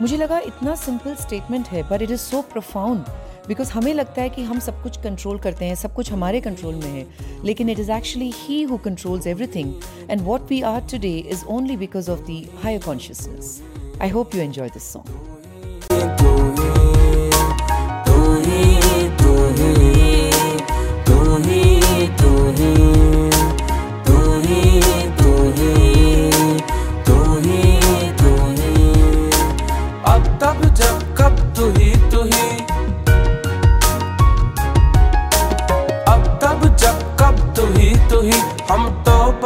मुझे 0.02 0.16
लगा 0.16 0.38
इतना 0.46 0.74
सिंपल 0.74 1.14
स्टेटमेंट 1.14 1.68
है 1.68 1.82
but 1.90 2.02
it 2.02 2.10
is 2.10 2.20
so 2.20 2.40
profound 2.52 3.04
because 3.48 3.70
हमें 3.72 3.92
लगता 3.94 4.22
है 4.22 4.30
कि 4.30 4.42
हम 4.44 4.58
सब 4.60 4.82
कुछ 4.82 4.96
कंट्रोल 5.02 5.38
करते 5.38 5.64
हैं 5.64 5.74
सब 5.74 5.94
कुछ 5.94 6.12
हमारे 6.12 6.40
कंट्रोल 6.40 6.74
में 6.74 6.88
है 6.88 7.06
लेकिन 7.44 7.70
it 7.70 7.78
is 7.78 7.92
actually 7.92 8.30
he 8.36 8.62
who 8.62 8.78
controls 8.86 9.26
everything 9.26 9.74
and 10.10 10.20
what 10.22 10.50
we 10.50 10.60
are 10.72 10.80
today 10.90 11.16
is 11.32 11.44
only 11.56 11.76
because 11.76 12.10
of 12.10 12.20
the 12.30 12.42
higher 12.64 12.82
consciousness 12.86 13.60
I 14.02 14.08
hope 14.08 14.34
you 14.34 14.42
enjoy 14.42 14.68
this 14.68 14.92
song 14.92 15.33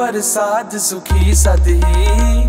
ਪਰ 0.08 0.20
ਸਾਧ 0.20 0.76
ਸੁਖੀ 0.78 1.34
ਸਦ 1.34 1.66
ਹੀ 1.66 2.48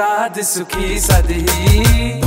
साध 0.00 0.40
सुखी 0.40 0.98
सदही 1.00 2.19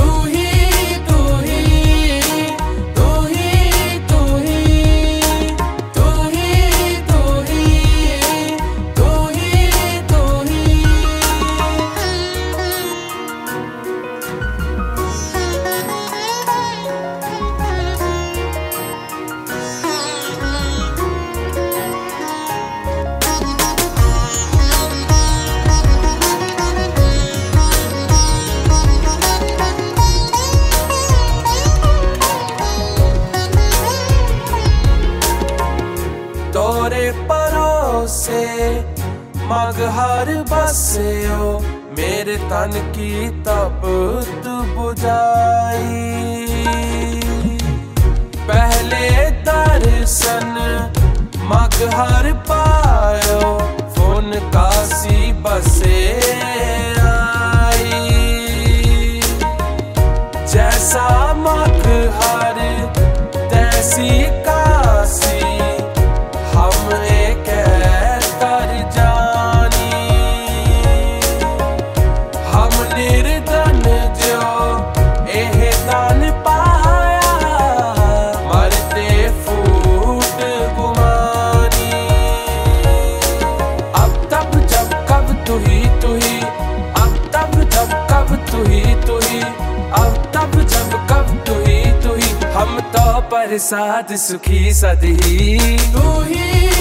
साथ 93.68 94.16
सुखी 94.26 94.72
सदही 94.74 95.76
तू 95.92 96.10
ही 96.22 96.73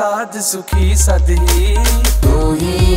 ਸਾਜ 0.00 0.36
ਸੁਖੀ 0.38 0.94
ਸਦਹੀ 0.96 1.74
ਤੂੰ 2.22 2.54
ਹੀ 2.56 2.96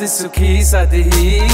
Isso 0.00 0.28
que 0.28 0.44
isso 0.44 0.86
de 0.86 1.02
rir 1.02 1.53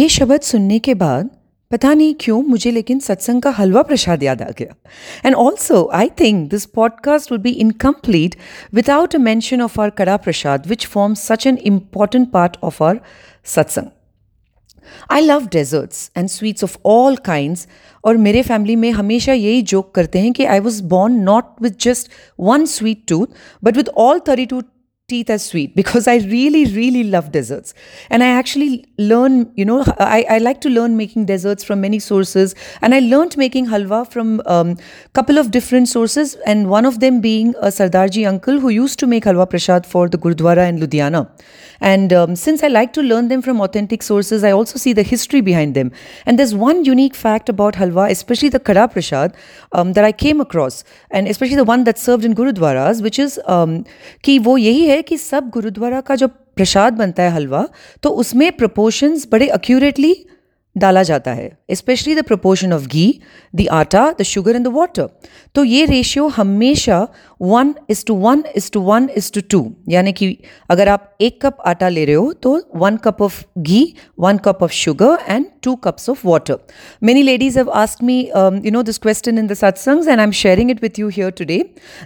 ये 0.00 0.08
शब्द 0.08 0.40
सुनने 0.40 0.78
के 0.78 0.94
बाद 0.94 1.30
पता 1.70 1.94
नहीं 1.94 2.14
क्यों 2.20 2.42
मुझे 2.42 2.70
लेकिन 2.70 2.98
सत्संग 2.98 3.42
का 3.42 3.50
हलवा 3.50 3.82
प्रसाद 3.82 4.22
याद 4.22 4.42
आ 4.42 4.48
गया। 4.58 4.74
And 5.26 5.34
also 5.34 5.90
I 5.94 6.08
think 6.20 6.50
this 6.50 6.64
podcast 6.64 7.32
would 7.32 7.40
be 7.40 7.50
incomplete 7.50 8.36
without 8.74 9.14
a 9.14 9.18
mention 9.18 9.62
of 9.62 9.80
our 9.80 9.90
kada 9.90 10.16
prasad 10.16 10.66
which 10.66 10.86
form 10.86 11.14
such 11.14 11.46
an 11.46 11.58
important 11.62 12.30
part 12.30 12.56
of 12.62 12.82
our 12.84 13.00
satsang 13.44 13.86
I 15.10 15.20
love 15.20 15.46
desserts 15.46 16.10
and 16.16 16.28
sweets 16.28 16.64
of 16.64 16.78
all 16.86 17.16
kinds 17.16 17.66
और 18.04 18.16
मेरे 18.16 18.42
family 18.42 18.76
में 18.76 18.90
हमेशा 18.92 19.32
यही 19.32 19.62
joke 19.62 19.94
करते 19.94 20.18
हैं 20.18 20.32
कि 20.32 20.44
I 20.44 20.60
was 20.60 20.82
born 20.82 21.14
not 21.14 21.44
with 21.62 21.70
just 21.80 22.08
one 22.40 22.66
sweet 22.66 23.02
tooth 23.08 23.26
but 23.64 23.76
with 23.76 23.88
all 23.88 24.20
thirty 24.28 24.46
two 24.46 24.62
teeth 25.10 25.30
as 25.30 25.44
sweet 25.44 25.74
because 25.76 26.08
I 26.08 26.16
really, 26.32 26.64
really 26.78 27.04
love 27.04 27.30
desserts. 27.32 27.74
And 28.08 28.22
I 28.22 28.28
actually 28.28 28.86
learn, 28.98 29.52
you 29.56 29.64
know, 29.64 29.84
I, 29.98 30.24
I 30.36 30.38
like 30.38 30.60
to 30.62 30.70
learn 30.70 30.96
making 30.96 31.26
desserts 31.26 31.64
from 31.64 31.80
many 31.80 31.98
sources. 31.98 32.54
And 32.80 32.94
I 32.94 33.00
learned 33.00 33.36
making 33.36 33.66
halwa 33.66 34.10
from 34.10 34.40
a 34.46 34.52
um, 34.52 34.76
couple 35.12 35.38
of 35.38 35.50
different 35.50 35.88
sources. 35.88 36.36
And 36.46 36.70
one 36.70 36.86
of 36.86 37.00
them 37.00 37.20
being 37.20 37.54
a 37.60 37.72
Sardarji 37.78 38.26
uncle 38.34 38.60
who 38.60 38.68
used 38.68 38.98
to 39.00 39.06
make 39.06 39.24
halwa 39.24 39.48
prasad 39.56 39.86
for 39.94 40.08
the 40.08 40.18
Gurdwara 40.18 40.68
in 40.68 40.78
Ludhiana. 40.84 41.28
And 41.81 42.13
um, 42.13 42.35
since 42.35 42.63
I 42.63 42.67
like 42.67 42.93
to 42.93 43.01
learn 43.01 43.27
them 43.27 43.41
from 43.41 43.61
authentic 43.61 44.03
sources, 44.03 44.43
I 44.43 44.51
also 44.51 44.77
see 44.77 44.93
the 44.93 45.03
history 45.03 45.41
behind 45.41 45.73
them. 45.73 45.91
And 46.25 46.39
there's 46.39 46.55
one 46.55 46.83
unique 46.85 47.15
fact 47.15 47.49
about 47.49 47.75
halwa, 47.75 48.09
especially 48.09 48.49
the 48.49 48.59
Kada 48.59 48.87
Prasad, 48.87 49.35
um, 49.71 49.93
that 49.93 50.03
I 50.03 50.11
came 50.11 50.41
across, 50.41 50.83
and 51.11 51.27
especially 51.27 51.55
the 51.57 51.63
one 51.63 51.83
that's 51.83 52.01
served 52.01 52.25
in 52.25 52.35
Gurudwaras, 52.35 53.01
which 53.01 53.19
is 53.19 53.39
um, 53.47 53.83
कि 54.23 54.37
वो 54.39 54.57
यही 54.57 54.87
है 54.87 55.01
कि 55.01 55.17
सब 55.17 55.49
गुरुद्वारा 55.49 56.01
का 56.01 56.15
जो 56.15 56.27
प्रसाद 56.55 56.93
बनता 56.93 57.23
है 57.23 57.31
हलवा 57.31 57.67
तो 58.03 58.09
उसमें 58.23 58.51
प्रपोर्शंस 58.57 59.27
बड़े 59.31 59.49
एक्यूरेटली 59.53 60.13
डाला 60.77 61.03
जाता 61.03 61.33
है 61.33 61.49
specially 61.75 62.15
the 62.15 62.23
proportion 62.27 62.73
of 62.73 62.85
ghee 62.87 63.07
the 63.55 63.67
atta 63.71 64.09
the 64.19 64.23
sugar 64.31 64.55
and 64.55 64.65
the 64.65 64.71
water 64.77 65.09
तो 65.55 65.63
ये 65.63 65.85
रेशियो 65.85 66.27
हमेशा 66.37 67.07
one 67.40 67.74
is 67.90 68.04
to 68.06 68.14
one 68.14 68.42
is 68.56 68.70
to 68.72 68.80
one 68.80 69.08
is 69.16 69.30
to 69.32 69.40
two 69.50 69.60
यानी 69.88 70.12
कि 70.12 70.36
अगर 70.70 70.88
आप 70.88 71.16
एक 71.20 71.40
कप 71.44 71.56
आटा 71.66 71.88
ले 71.88 72.04
रहे 72.04 72.14
हो 72.14 72.32
तो 72.32 72.62
one 72.76 72.96
cup 73.04 73.22
of 73.22 73.42
ghee 73.58 73.82
one 74.20 74.38
cup 74.44 74.62
of 74.62 74.72
sugar 74.72 75.18
and 75.28 75.46
two 75.62 75.74
cups 75.84 76.08
of 76.08 76.26
water 76.26 76.58
many 77.02 77.22
ladies 77.22 77.58
have 77.58 77.70
ask 77.70 78.02
me 78.02 78.20
you 78.20 78.70
know 78.72 78.82
this 78.82 78.98
question 78.98 79.38
in 79.38 79.46
the 79.46 79.54
satsangs 79.54 80.08
and 80.08 80.18
I 80.18 80.24
am 80.24 80.32
sharing 80.32 80.70
it 80.70 80.82
with 80.82 80.98
you 80.98 81.08
here 81.08 81.30
today 81.30 81.58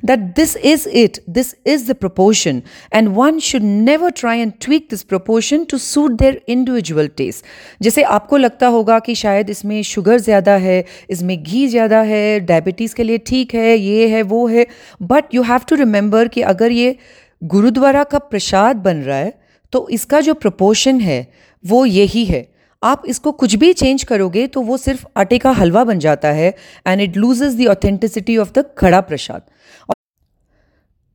that 0.05 0.19
this 0.37 0.57
is 0.57 0.89
it 0.89 1.21
this 1.31 1.55
is 1.67 1.91
the 1.91 1.95
proportion 1.97 2.63
and 2.95 3.09
one 3.17 3.39
should 3.39 3.63
never 3.63 4.11
try 4.11 4.41
and 4.41 4.53
tweak 4.61 4.87
this 4.91 5.03
proportion 5.03 5.65
to 5.65 5.79
suit 5.79 6.13
their 6.13 6.41
individual 6.49 7.09
taste 7.17 7.45
जैसे 7.83 8.03
आपको 8.03 8.37
लगता 8.37 8.67
होगा 8.67 8.99
कि 8.99 9.15
शायद 9.15 9.51
इसमें 9.51 9.83
sugar 9.83 10.19
ज़्यादा 10.19 10.53
है, 10.57 10.85
इसमें 11.11 11.43
घी 11.43 11.67
ज़्यादा 11.69 12.01
है 12.03 12.41
डायबिटीज़ 12.41 12.95
के 12.95 13.03
लिए 13.03 13.19
ठीक 13.19 13.55
है, 13.55 13.77
ये 13.79 14.09
है, 14.09 14.23
वो 14.23 14.47
है 14.47 14.67
but 15.03 15.24
but 15.25 15.35
you 15.35 15.43
have 15.43 15.61
to 15.69 15.77
remember 15.77 16.29
कि 16.29 16.43
अगर 16.43 16.73
ये 16.73 16.97
गुरुद्वारा 17.43 18.03
का 18.05 18.19
प्रसाद 18.19 18.77
बन 18.77 18.97
रहा 19.03 19.17
है 19.17 19.33
तो 19.73 19.89
इसका 19.91 20.21
जो 20.21 20.35
प्रपोशन 20.35 21.01
है, 21.01 21.27
वो 21.65 21.85
यही 21.87 22.25
है। 22.25 22.47
आप 22.83 23.03
इसको 23.09 23.33
कुछ 23.33 23.55
भी 23.55 23.73
चेंज 23.73 24.05
करोगे 24.05 24.47
तो 24.47 24.61
वो 24.63 24.77
सिर्फ़ 24.77 25.05
आटे 25.17 25.39
का 25.39 25.51
हलवा 25.53 25.85
बन 25.85 25.99
जाता 25.99 26.29
है 26.33 26.55
and 26.87 27.01
it 27.01 27.17
loses 27.17 27.57
the 27.57 27.67
authenticity 27.69 28.37
of 28.37 28.53
the 28.53 28.65
kada 28.79 29.01
prasad. 29.01 29.43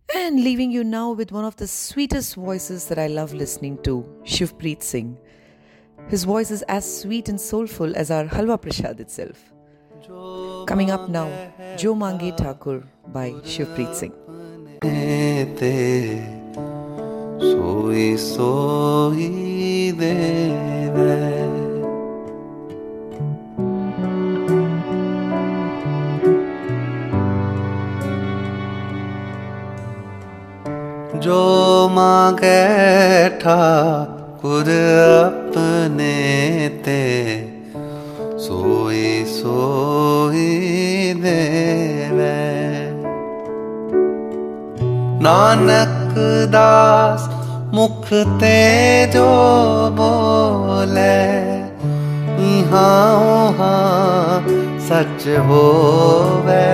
And 0.09 0.39
leaving 0.39 0.73
you 0.73 0.83
now 0.83 1.13
with 1.15 1.31
one 1.33 1.43
of 1.43 1.63
the 1.63 1.65
sweetest 1.65 2.37
voice 2.37 2.91
I 2.97 3.07
love 3.07 3.33
listening 3.35 3.77
to 3.85 4.03
Shivpreet 4.27 4.81
Singh 4.83 5.15
his 6.11 6.25
voice 6.25 6.51
is 6.51 6.63
as 6.69 6.83
sweet 6.83 7.29
and 7.29 7.39
soulful 7.39 7.95
as 7.97 8.11
our 8.11 8.29
halwa 8.33 8.55
prasad 8.55 9.01
itself 9.09 9.35
coming 10.69 10.89
up 10.89 11.05
now 11.09 11.75
जो 11.77 11.93
मांगे 11.95 12.31
Thakur 12.39 12.83
by 13.13 13.31
Shivpreet 13.43 13.93
Singh. 13.95 14.13
सोई 17.49 18.05
सोई 18.17 19.27
दे 19.99 20.13
दे 20.95 21.15
जो 31.25 31.39
मांगे 31.95 32.59
ठाकुर 33.41 34.69
अपने 34.69 36.15
ते 36.85 36.98
ਨਾਨਕ 45.28 46.18
ਦਾਸ 46.50 47.28
ਮੁਖ 47.74 48.06
ਤੇ 48.40 49.06
ਜੋ 49.14 49.26
ਬੋਲੇ 49.90 51.24
ਇਹਾਂ 52.40 53.14
ਉਹਾਂ 53.14 54.40
ਸੱਚ 54.88 55.28
ਹੋਵੇ 55.38 56.64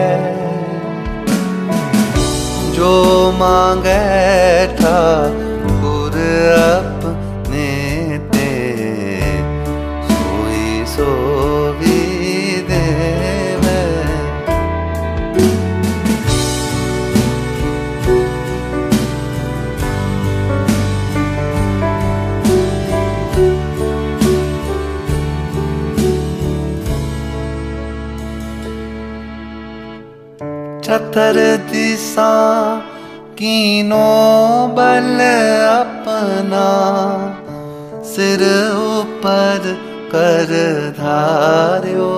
ਜੋ 2.77 2.93
ਮੰਗੇ 3.39 3.99
ਠਾਕੁਰ 4.77 6.19
ਆਪਣੇ 6.59 6.94
छतर 30.96 31.38
दिशा, 31.72 32.34
कीनो 33.34 33.98
बल 34.68 35.18
अपना, 35.70 36.68
सिर 38.04 38.44
ऊपर 38.76 39.66
कर 40.16 40.54
धार्यो। 41.00 42.14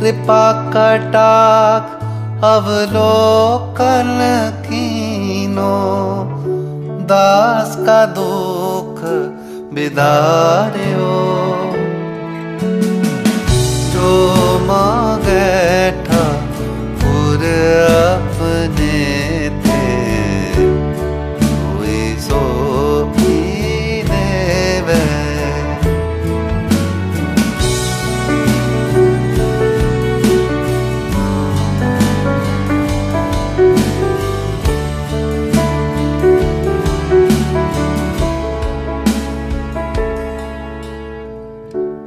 कृपा 0.00 0.52
कटाक 0.68 1.96
अवलोकन 2.44 4.18
कीनो, 4.66 5.74
दास 7.04 7.76
का 7.80 8.06
दुख 8.06 9.00
बिदार्यो। 9.74 11.39
अपने 17.60 18.98
थे। 19.64 19.82
कोई 21.40 22.16
सो 22.20 22.42
ही 23.16 24.02
देवे। 24.02 24.98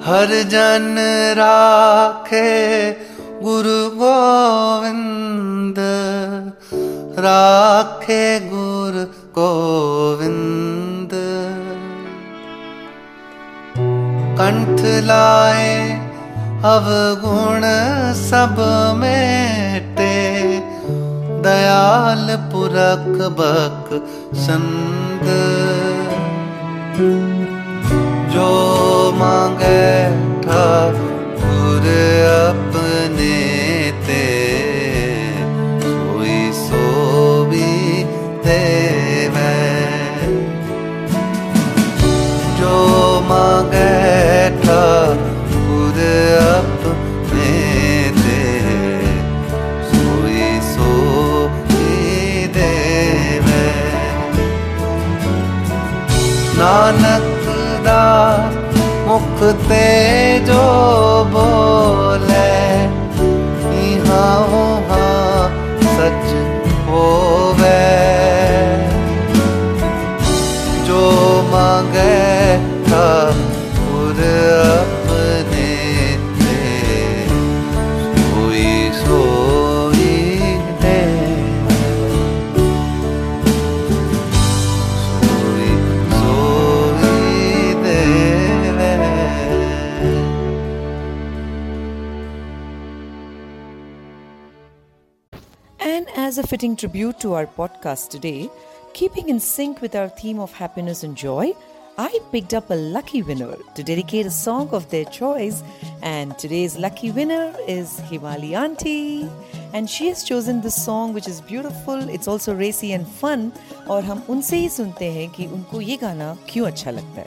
हर 0.06 0.32
जन 0.50 0.96
राखे 1.38 2.50
गुरु 3.44 3.80
गोविंद 4.00 5.80
राखे 7.26 8.24
गुरु 8.52 9.04
गोविंद 9.38 11.14
कंठ 14.40 14.82
लाए 15.10 15.76
अवगुण 16.72 17.66
सब 18.22 18.64
मेटे 19.02 20.16
दयाल 21.48 22.26
पुरख 22.54 23.16
बक 23.40 23.90
संद 24.46 25.28
जो 28.36 28.52
मांगे 29.20 29.88
ठाकुर 30.46 31.90
अपने 32.36 32.53
छुपते 59.44 60.40
जो 60.48 60.64
बोल 61.34 61.83
fitting 96.53 96.77
tribute 96.77 97.19
to 97.21 97.33
our 97.33 97.47
podcast 97.47 98.11
today, 98.11 98.51
keeping 98.93 99.31
in 99.31 99.41
sync 99.41 99.81
with 99.81 99.95
our 99.95 100.09
theme 100.11 100.39
of 100.39 100.53
happiness 100.53 101.03
and 101.03 101.17
joy, 101.17 101.53
I 101.97 102.21
picked 102.31 102.53
up 102.53 102.69
a 102.71 102.75
lucky 102.75 103.23
winner 103.23 103.57
to 103.75 103.83
dedicate 103.83 104.27
a 104.27 104.31
song 104.31 104.69
of 104.71 104.91
their 104.91 105.07
choice. 105.07 105.63
And 106.03 106.39
today's 106.39 106.77
lucky 106.77 107.11
winner 107.13 107.55
is 107.67 107.99
Himali 108.11 108.53
Auntie. 108.53 109.29
And 109.73 109.89
she 109.89 110.09
has 110.09 110.23
chosen 110.23 110.61
this 110.61 110.77
song 110.85 111.15
which 111.15 111.29
is 111.29 111.41
beautiful, 111.41 112.09
it's 112.11 112.29
also 112.29 112.55
racy 112.55 112.93
and 112.93 113.09
fun. 113.09 113.51
और 113.89 114.05
हम 114.05 114.23
उनसे 114.31 114.57
ही 114.57 114.69
सुनते 114.69 115.11
हैं 115.13 115.29
कि 115.31 115.47
उनको 115.47 115.81
ये 115.81 115.97
गाना 115.97 116.37
क्यों 116.49 116.67
अच्छा 116.67 116.91
लगता 116.91 117.21
है 117.21 117.27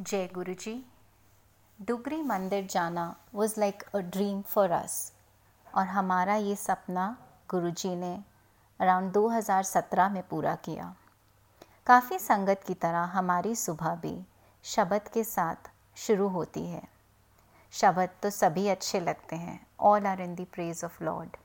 जय 0.00 0.28
गुरु 0.34 0.54
जी 0.54 0.74
डुगरी 1.86 2.22
मंदिर 2.22 2.66
जाना 2.70 3.14
was 3.34 3.54
like 3.58 3.82
a 3.94 3.98
dream 4.16 4.42
for 4.48 4.70
us 4.70 5.00
और 5.74 5.86
हमारा 5.86 6.36
ये 6.36 6.56
सपना 6.56 7.16
गुरु 7.50 7.70
जी 7.70 7.94
ने 7.96 8.16
अराउंड 8.79 9.11
2017 9.11 10.09
में 10.09 10.21
पूरा 10.27 10.55
किया। 10.55 10.93
काफ़ी 11.87 12.19
संगत 12.19 12.61
की 12.67 12.73
तरह 12.73 13.03
हमारी 13.11 13.55
सुबह 13.55 13.95
भी 13.95 14.15
शब्द 14.63 15.07
के 15.07 15.23
साथ 15.23 15.69
शुरू 15.97 16.27
होती 16.27 16.65
है। 16.65 16.81
शब्द 17.73 18.09
तो 18.23 18.29
सभी 18.29 18.67
अच्छे 18.67 18.99
लगते 18.99 19.35
हैं 19.35 19.59
all 19.79 20.05
are 20.05 20.21
in 20.21 20.35
the 20.35 20.45
praise 20.45 20.83
of 20.83 21.03
lord 21.03 21.37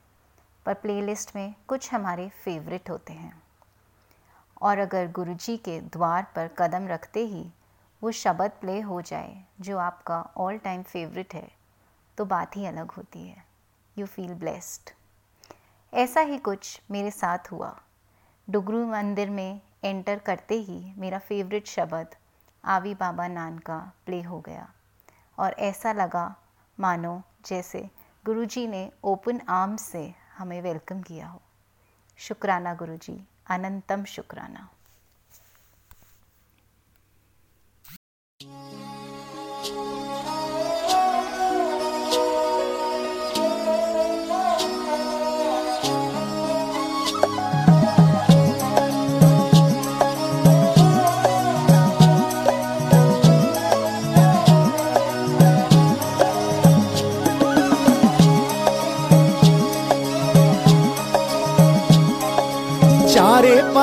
पर 0.65 0.73
प्लेलिस्ट 0.73 1.35
में 1.35 1.53
कुछ 1.67 1.93
हमारे 1.93 2.29
फेवरेट 2.43 2.89
होते 2.89 3.13
हैं। 3.13 3.41
और 4.61 4.77
अगर 4.77 5.11
गुरुजी 5.11 5.57
के 5.57 5.79
द्वार 5.81 6.27
पर 6.35 6.47
कदम 6.47 6.87
रखते 6.87 7.25
ही 7.25 7.49
वो 8.01 8.11
शब्द 8.11 8.51
प्ले 8.61 8.79
हो 8.81 9.01
जाए, 9.01 9.43
जो 9.61 9.77
आपका 9.77 10.21
ऑल 10.37 10.57
टाइम 10.57 10.83
फेवरेट 10.83 11.33
है 11.33 11.49
तो 12.17 12.25
बात 12.25 12.57
ही 12.57 12.65
अलग 12.65 12.91
होती 12.91 13.27
है। 13.27 13.43
यू 13.97 14.05
फील 14.05 14.33
ब्लेस्ड 14.33 14.89
ऐसा 15.93 16.21
ही 16.21 16.37
कुछ 16.37 16.81
मेरे 16.91 17.11
साथ 17.11 17.51
हुआ। 17.51 17.81
डुगरू 18.49 18.85
मंदिर 18.85 19.29
में 19.29 19.61
एंटर 19.83 20.19
करते 20.19 20.55
ही 20.55 20.93
मेरा 20.97 21.19
फेवरेट 21.19 21.67
शब्द, 21.67 22.15
आवी 22.65 22.95
बाबा 22.95 23.27
नान 23.27 23.59
का 23.59 23.91
प्ले 24.05 24.21
हो 24.21 24.39
गया। 24.39 24.73
और 25.37 25.53
ऐसा 25.53 25.91
लगा, 25.91 26.35
मानो 26.79 27.21
जैसे 27.45 27.89
गुरुजी 28.25 28.67
ने 28.67 28.91
ओपन 29.03 29.41
आर्म्स 29.49 29.81
से 29.81 30.13
हमें 30.37 30.61
वेलकम 30.61 31.01
किया 31.01 31.27
हो। 31.27 31.41
शुक्राना 32.17 32.73
गुरुजी, 32.73 33.27
अनंतम 33.47 34.03
शुक्राना। 34.03 34.69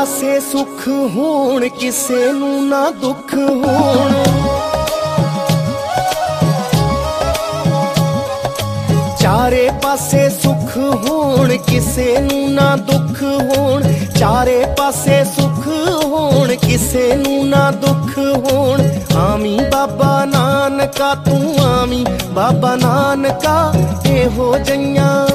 ਪਾਸੇ 0.07 0.41
ਸੁੱਖ 0.41 0.89
ਹੋਣ, 0.89 1.69
ਕਿਸੇ 1.69 2.33
ਨੂੰ 2.33 2.69
ਨਾ 2.69 2.91
ਦੁੱਖ 2.91 3.35
ਹੋਣ। 3.35 4.13
ਚਾਰੇ 9.21 9.71
ਪਾਸੇ 9.83 10.29
ਸੁੱਖ 10.31 10.77
ਹੋਣ, 10.77 11.57
ਕਿਸੇ 11.57 12.19
ਨੂੰ 12.19 12.53
ਨਾ 12.55 12.77
ਦੁੱਖ 12.77 13.23
ਹੋਣ। 13.23 13.83
ਚਾਰੇ 14.19 14.65
ਪਾਸੇ 14.79 15.25
ਸੁੱਖ 15.25 15.67
ਹੋਣ, 16.05 16.55
ਕਿਸੇ 16.55 17.17
ਨੂੰ 17.17 17.49
ਨਾ 17.49 17.71
ਦੁੱਖ 17.71 18.19
ਹੋਣ। 18.19 18.83
ਆਮੀ 19.17 19.59
ਬਾਬਾ 19.73 20.25
ਨਾਨਕਾ, 20.25 21.15
ਤੂੰ 21.15 21.59
ਆਮੀ 21.65 22.07
ਬਾਬਾ 22.31 22.77
ਨਾਨਕਾ, 22.77 23.73
ਇਹੋ 24.07 24.59
ਜਈਆਂ 24.59 25.27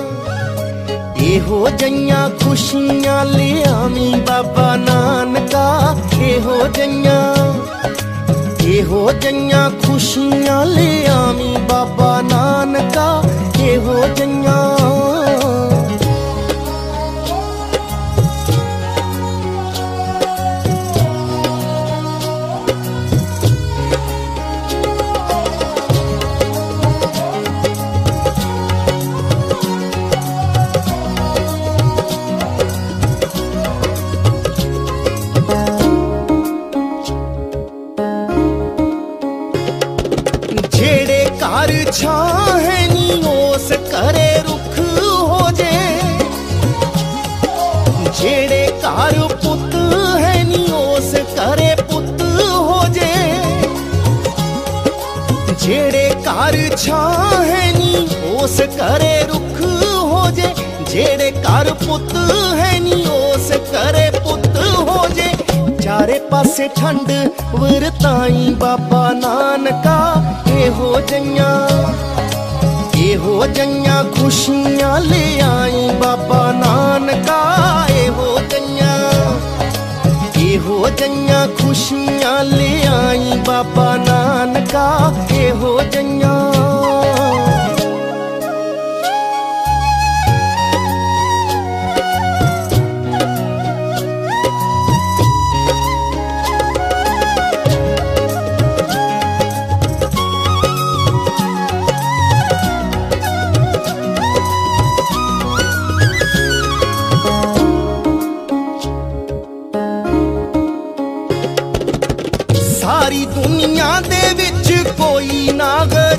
ਇਹੋ 1.32 1.70
ਜਈਆਂ 1.70 2.30
ਖੁਸ਼ੀਆਂ 2.40 3.24
ਲਿਆਵੀਂ 3.26 4.16
ਬਾਬਾ 4.28 4.76
ਨਾਨਕਾ। 4.76 5.96
ਇਹੋ 6.22 6.68
ਜਈਆਂ 6.68 7.22
ਇਹੋ 8.64 9.12
ਜਈਆਂ 9.12 9.70
ਖੁਸ਼ੀਆਂ 9.84 10.66
ਲਿਆਵੀਂ 10.66 11.58
ਬਾਬਾ 11.70 12.22
ਨਾਨਕਾ। 12.22 13.24
ਇਹੋ 13.62 14.08
ਜਈਆਂ 14.18 14.81
प्यार 41.62 41.91
छाहनियों 41.93 43.57
से 43.59 43.76
करे 43.78 44.30
रुख 44.45 44.78
हो 45.30 45.49
जे। 45.57 45.74
जेड़े 48.20 48.66
कार 48.82 49.14
पुत 49.43 49.76
हैनियों 50.24 50.99
से 51.09 51.22
करे 51.36 51.70
पुत 51.91 52.22
हो 52.57 52.82
जे। 52.95 53.12
जेड़े 55.66 56.09
कार 56.26 56.57
छाहनियों 56.78 58.47
से 58.47 58.68
करे 58.74 59.14
रुख 59.34 59.62
हो 59.62 60.30
जे। 60.32 60.53
जेड़े 60.91 61.32
कार 61.38 61.72
पुत 61.86 62.14
हैनियों 62.62 63.38
से 63.47 63.57
करे 63.70 64.09
पुत 64.20 64.57
हो 64.89 65.07
जे। 65.14 65.30
चारे 65.84 66.20
पासे 66.32 66.68
ठंड 66.78 67.12
वरताई 67.55 68.53
बाबा 68.62 69.09
नानका 69.16 69.99
हो 70.78 70.89
जाइया 71.09 71.49
ए 73.03 73.14
हो 73.24 73.45
जाइया 73.57 74.01
खुशियाँ 74.16 74.99
ले 75.09 75.24
आई 75.41 75.88
बाबा 76.01 76.41
नानका। 76.62 77.39
ए 77.91 78.05
हो 78.18 78.28
जाइया 78.51 78.91
ए 80.43 80.55
हो 80.66 80.78
जाइया 80.99 81.45
खुशियाँ 81.62 82.43
ले 82.51 82.72
आई 82.97 83.38
बाबा 83.47 83.88
नानका। 84.07 84.86
ए 85.41 85.49
हो 85.62 85.74
जाइया 85.95 86.34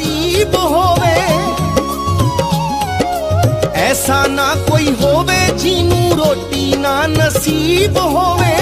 ਨਾ 0.02 0.08
ਗਰੀਬ 0.08 0.54
ਹੋਵੇ। 0.54 1.16
ਐਸਾ 3.74 4.26
ਨਾ 4.26 4.54
ਕੋਈ 4.70 4.94
ਹੋਵੇ 5.02 5.46
ਜਿਹਨੂੰ 5.58 6.16
ਰੋਟੀ 6.16 6.76
ਨਾ 6.76 7.06
ਨਸੀਬ 7.06 7.98
ਹੋਵੇ। 7.98 8.56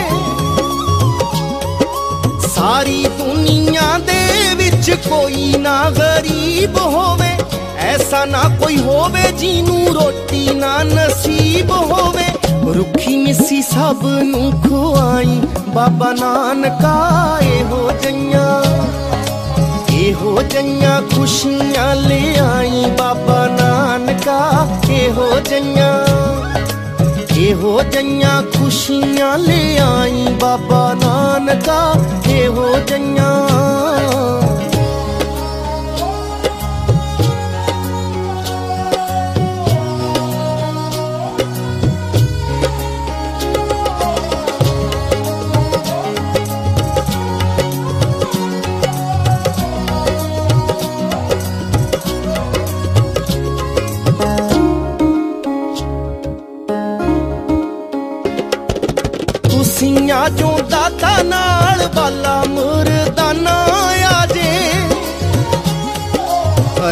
ਸਾਰੀ 2.48 3.06
ਦੁਨੀਆ 3.18 3.98
ਦੇ 3.98 4.54
ਵਿੱਚ 4.54 4.90
ਕੋਈ 5.08 5.54
ਨਾ 5.58 5.90
ਗਰੀਬ 5.90 6.78
ਹੋਵੇ। 6.78 7.30
ਐਸਾ 7.78 8.24
ਨਾ 8.24 8.42
ਕੋਈ 8.60 8.76
ਹੋਵੇ 8.78 9.32
ਜਿਹਨੂੰ 9.32 9.94
ਰੋਟੀ 9.94 10.54
ਨਾ 10.54 10.82
ਨਸੀਬ 10.82 11.70
ਹੋਵੇ। 11.70 12.24
ਰੁੱਖੀ 12.74 13.16
ਮਿੱਸੀ 13.16 13.62
ਸਭ 13.62 14.06
ਨੂੰ 14.22 14.52
ਖਵਾਈ 14.62 15.40
ਬਾਬਾ 15.68 16.12
ਨਾਨਕਾ 16.12 17.38
ਇਹੋ 17.42 17.90
ਜਈਆਂ 18.02 18.62
हो 20.18 20.42
जइया 20.52 21.00
खुशियाँ 21.14 21.94
ले 22.06 22.20
आई 22.40 22.84
बाबा 22.98 23.38
नानका। 23.56 24.38
के 24.86 25.00
हो 25.16 25.28
जइया, 25.48 25.90
के 27.32 27.50
हो 27.62 27.72
जइया 27.94 28.40
खुशियाँ 28.56 29.36
ले 29.38 29.60
आई 29.86 30.26
बाबा 30.42 30.82
नानका। 31.02 31.80
के 32.26 32.44
हो 32.56 32.68
जइया। 32.90 33.30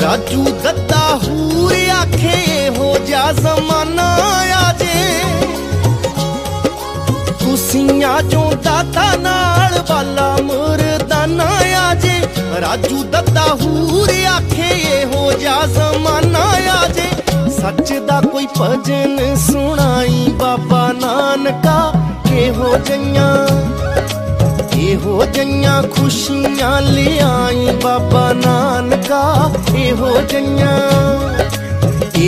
ਰਾਜੂ 0.07 0.43
ਦੱਦਾ 0.63 0.97
ਹੂਰ 1.23 1.73
ਆਖੇ 1.91 2.69
ਹੋ 2.77 2.95
ਜਾ 3.07 3.31
ਜ਼ਮਾਨਾ 3.31 4.05
ਆ 4.55 4.71
ਜੇ 4.79 5.19
ਕੁਸੀਆਂ 7.43 8.21
ਚੋਂ 8.21 8.51
ਦਾਤਾ 8.63 9.05
ਨਾਲ 9.15 9.79
ਬਾਲਾ 9.89 10.35
ਮੁਰਦਾਨਾ 10.43 11.49
ਆ 11.79 11.93
ਜੇ 11.95 12.19
ਰਾਜੂ 12.61 13.03
ਦੱਦਾ 13.03 13.45
ਹੂਰ 13.63 14.09
ਆਖੇ 14.27 15.03
ਹੋ 15.05 15.31
ਜਾ 15.33 15.59
ਜ਼ਮਾਨਾ 15.67 16.43
ਆ 16.73 16.87
ਜੇ 16.87 17.09
ਸੱਚ 17.61 17.93
ਦਾ 18.07 18.21
ਕੋਈ 18.21 18.47
ਭਜਨ 18.59 19.35
ਸੁਣਾਈ 19.35 20.27
ਬਾਬਾ 20.39 20.91
ਨਾਨਕਾ 21.01 21.93
ਇਹੋ 22.33 22.77
ਜਈਆਂ 22.77 23.31
ਇਹੋ 24.83 25.25
ਜਈਆਂ 25.25 25.81
ਖੁਸ਼ੀਆਂ 25.83 26.81
ਲਿਆਈ 26.81 27.75
ਬਾਬਾ 27.83 28.31
ਨਾਨਕਾ 28.35 28.96
लगा 29.10 29.78
एहो 29.80 30.10
जइया 30.30 30.72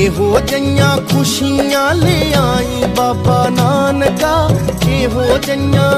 एहो 0.01 0.29
जइया 0.51 0.89
खुशियाँ 1.13 1.93
ले 1.95 2.19
आई 2.41 2.85
बाबा 2.99 3.39
नानका 3.57 4.35
एहो 4.97 5.27
जइया 5.47 5.89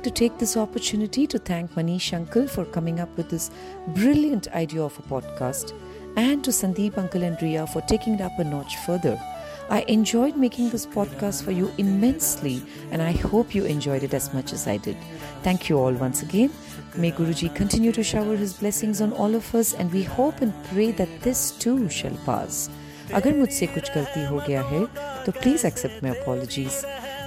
like 0.00 0.02
to 0.04 0.10
take 0.10 0.38
this 0.38 0.56
opportunity 0.56 1.26
to 1.26 1.38
thank 1.38 1.72
Manish 1.72 2.12
Uncle 2.14 2.46
for 2.46 2.64
coming 2.64 3.00
up 3.00 3.16
with 3.16 3.28
this 3.28 3.50
brilliant 3.88 4.48
idea 4.52 4.82
of 4.82 4.98
a 4.98 5.02
podcast 5.02 5.72
and 6.16 6.44
to 6.44 6.50
Sandeep 6.50 6.96
Uncle 6.96 7.22
and 7.22 7.40
Ria 7.42 7.66
for 7.66 7.80
taking 7.82 8.14
it 8.14 8.20
up 8.20 8.38
a 8.38 8.44
notch 8.44 8.76
further. 8.86 9.20
I 9.68 9.80
enjoyed 9.88 10.36
making 10.36 10.70
this 10.70 10.86
podcast 10.86 11.42
for 11.42 11.50
you 11.50 11.72
immensely 11.78 12.62
and 12.92 13.02
I 13.02 13.12
hope 13.12 13.54
you 13.54 13.64
enjoyed 13.64 14.04
it 14.04 14.14
as 14.14 14.32
much 14.32 14.52
as 14.52 14.68
I 14.68 14.76
did. 14.76 14.96
Thank 15.42 15.68
you 15.68 15.78
all 15.78 15.92
once 15.92 16.22
again. 16.22 16.50
May 16.96 17.10
Guruji 17.10 17.52
continue 17.54 17.92
to 17.92 18.04
shower 18.04 18.36
his 18.36 18.54
blessings 18.54 19.00
on 19.00 19.12
all 19.12 19.34
of 19.34 19.52
us 19.54 19.74
and 19.74 19.92
we 19.92 20.04
hope 20.04 20.42
and 20.42 20.54
pray 20.72 20.92
that 20.92 21.20
this 21.22 21.50
too 21.50 21.88
shall 21.88 22.16
pass. 22.24 22.70
अगर 23.14 23.34
मुझसे 23.38 23.66
कुछ 23.66 23.90
गलती 23.94 24.24
हो 24.26 24.38
गया 24.46 24.62
है 24.68 24.84
तो 25.24 25.32
please 25.32 25.64
accept 25.66 26.02
my 26.04 26.12
apologies 26.12 26.78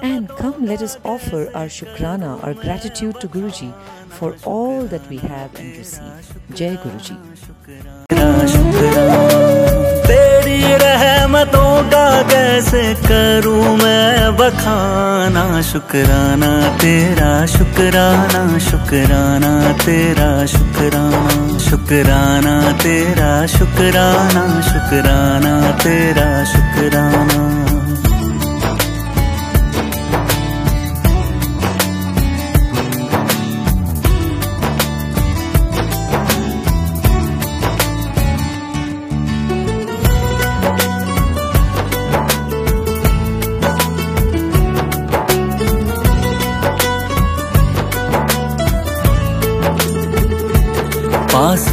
and 0.02 0.28
come 0.28 0.64
let 0.66 0.82
us 0.82 0.98
offer 1.04 1.50
our 1.54 1.66
shukrana 1.66 2.42
our 2.44 2.54
gratitude 2.54 3.20
to 3.20 3.28
guruji 3.28 3.72
for 4.08 4.36
all 4.44 4.82
that 4.84 5.06
we 5.08 5.18
have 5.18 5.54
and 5.60 5.76
receive 5.76 6.34
jai 6.54 6.76
guruji 6.84 7.16
तेरी 10.06 10.60
रहमतों 10.82 11.72
का 11.92 12.06
कैसे 12.30 12.82
करूँ 13.06 13.64
मैं 13.78 14.36
बखाना 14.36 15.44
शुक्राना 15.70 16.50
तेरा 16.82 17.30
शुक्राना 17.54 18.42
शुक्राना 18.68 19.52
तेरा 19.84 20.28
शुक्राना 20.54 21.58
शुक्राना 21.68 22.54
तेरा 22.84 23.30
शुक्राना 23.56 24.44
शुक्राना 24.70 25.54
तेरा 25.84 26.28
शुक्राना 26.52 27.83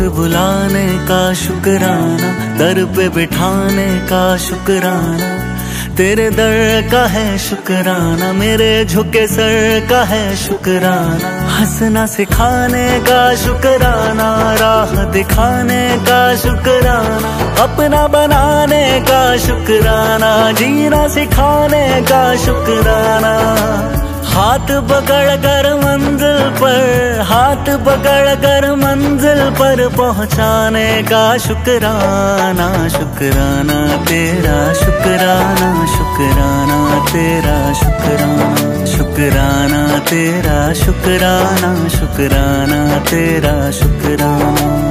बुलाने 0.10 0.88
का 0.88 1.34
शुक्राना, 1.34 2.58
दर 2.58 2.86
पे 2.86 3.10
बिठाने 3.10 3.99
का 3.99 4.38
शुक्राना। 4.38 5.52
तेरे 5.95 6.30
दर 6.30 6.89
का 6.91 7.06
है 7.06 7.38
शुक्राना, 7.38 8.34
मेरे 8.34 8.86
झुके 8.86 9.28
सर 9.28 9.88
का 9.89 10.04
है 10.04 10.36
शुक्राना। 10.36 11.56
हंसना 11.56 12.06
सिखाने 12.06 12.99
का 12.99 13.36
शुक्राना, 13.36 14.54
राह 14.54 15.04
दिखाने 15.04 15.97
का 16.02 16.36
शुक्राना। 16.36 17.64
अपना 17.64 18.08
बनाने 18.08 18.99
का 18.99 19.38
शुक्राना, 19.38 20.52
जीना 20.52 21.08
सिखाने 21.08 22.02
का 22.02 22.36
शुक्राना। 22.36 24.01
हाथ 24.34 24.70
पकड़ 24.90 25.36
कर 25.44 25.66
मंजिल 25.76 26.38
पर, 26.60 27.20
हाथ 27.22 27.70
पकड़ 27.86 28.36
कर 28.44 28.68
मंजिल 28.76 29.42
पर 29.60 29.82
पहुँचाने 29.98 30.88
का 31.04 31.24
शुक्राना 31.38 32.68
शुक्राना 32.90 33.80
तेरा, 34.06 34.56
शुक्राना 34.74 35.70
शुक्राना 35.96 36.80
तेरा, 37.12 37.58
शुक्राना 37.74 38.86
शुक्राना 38.86 39.82
तेरा, 40.10 40.58
शुक्राना 40.74 41.74
शुक्राना 41.90 42.82
तेरा, 43.12 43.56
शुक्राना। 43.72 44.91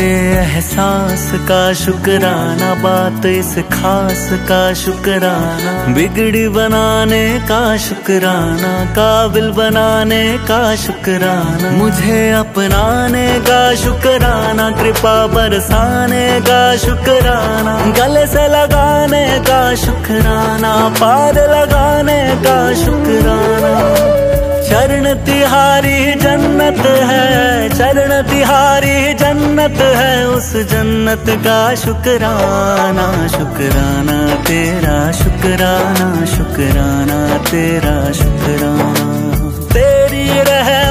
तेरे 0.00 0.36
एहसास 0.40 1.30
का 1.34 1.72
शुक्राना, 1.72 2.74
बात 2.74 3.26
इस 3.26 3.54
खास 3.72 4.28
का 4.32 4.74
शुक्राना। 4.74 5.94
बिगड़ी 5.94 6.48
बनाने 6.48 7.38
का 7.38 7.76
शुक्राना, 7.76 8.84
काबिल 8.90 9.50
बनाने 9.50 10.38
का 10.38 10.76
शुक्राना। 10.76 11.70
मुझे 11.70 12.32
अपनाने 12.32 13.28
का 13.40 13.74
शुक्राना, 13.74 14.70
कृपा 14.70 15.26
बरसाने 15.26 16.40
का 16.40 16.76
शुक्राना। 16.76 17.76
गले 17.98 18.26
से 18.26 18.48
लगाने 18.48 19.26
का 19.38 19.74
शुक्राना 19.74 20.88
पार 21.00 21.34
लगाने 21.34 22.22
का 22.46 22.74
शुक्राना। 22.74 23.99
चरण 24.70 25.14
तिहारी 25.14 26.14
जन्नत 26.14 26.86
है, 26.86 27.68
चरण 27.68 28.22
तिहारी 28.22 29.14
जन्नत 29.14 29.80
है, 29.80 30.28
उस 30.28 30.52
जन्नत 30.52 31.24
का 31.28 31.74
शुक्राना, 31.74 33.28
शुकराना 33.28 34.34
तेरा, 34.44 35.12
शुक्राना, 35.12 36.24
शुकराना 36.24 37.38
तेरा, 37.50 38.12
शुक्राना। 38.12 39.39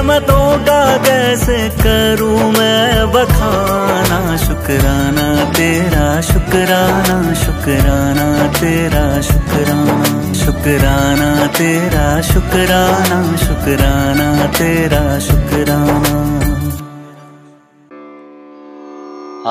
रहमतों 0.09 0.65
का 0.65 0.97
कैसे 0.97 1.69
करूँ 1.69 2.51
मैं 2.51 3.11
बखाना। 3.11 4.37
शुक्राना 4.37 5.53
तेरा, 5.53 6.21
शुक्राना 6.21 7.33
शुक्राना 7.33 8.47
तेरा, 8.59 9.21
शुक्राना। 9.21 10.33
शुक्राना 10.33 11.47
तेरा, 11.47 12.21
शुक्राना 12.21 13.37
शुक्राना 13.37 14.45
तेरा, 14.47 15.19
शुक्राना। 15.19 16.17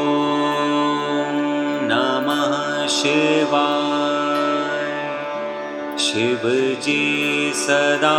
नमः 1.92 2.86
शिवा 2.98 3.99
शिव 6.00 6.40
जी 6.84 7.52
सदा 7.56 8.18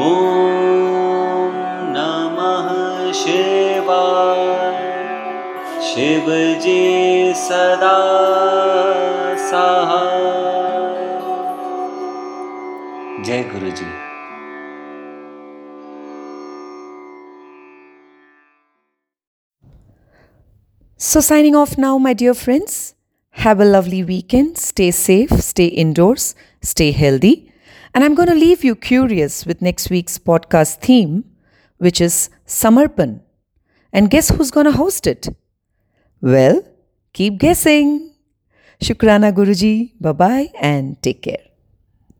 ॐ 0.09 1.53
नमः 1.99 2.72
शिव। 3.20 3.91
जी 6.64 6.83
सदा 7.37 7.93
So, 20.96 21.20
signing 21.20 21.55
off 21.55 21.76
now, 21.76 21.98
my 21.98 22.14
dear 22.14 22.34
friends. 22.34 22.94
Have 23.30 23.61
a 23.61 23.64
lovely 23.64 24.02
weekend. 24.05 24.59
Stay 24.59 24.90
safe, 24.90 25.30
stay 25.42 25.66
indoors, 25.66 26.34
stay 26.62 26.92
healthy. 26.92 27.52
And 27.92 28.02
I'm 28.05 28.14
going 28.14 28.28
to 28.28 28.34
leave 28.34 28.64
you 28.64 28.74
curious 28.74 29.44
with 29.44 29.61
next 29.61 29.90
week's 29.90 30.18
podcast 30.18 30.80
theme, 30.80 31.24
which 31.78 32.00
is 32.00 32.30
summer 32.46 32.88
Samarpan. 32.88 33.20
And 33.92 34.11
guess 34.11 34.30
who's 34.30 34.50
going 34.50 34.66
to 34.66 34.72
host 34.72 35.07
it? 35.07 35.28
Well, 36.20 36.62
keep 37.12 37.38
guessing. 37.38 38.14
Shukrana 38.80 39.32
Guruji. 39.32 39.92
Bye 40.00 40.12
bye 40.12 40.52
and 40.61 41.00
take 41.02 41.22
care. 41.22 41.53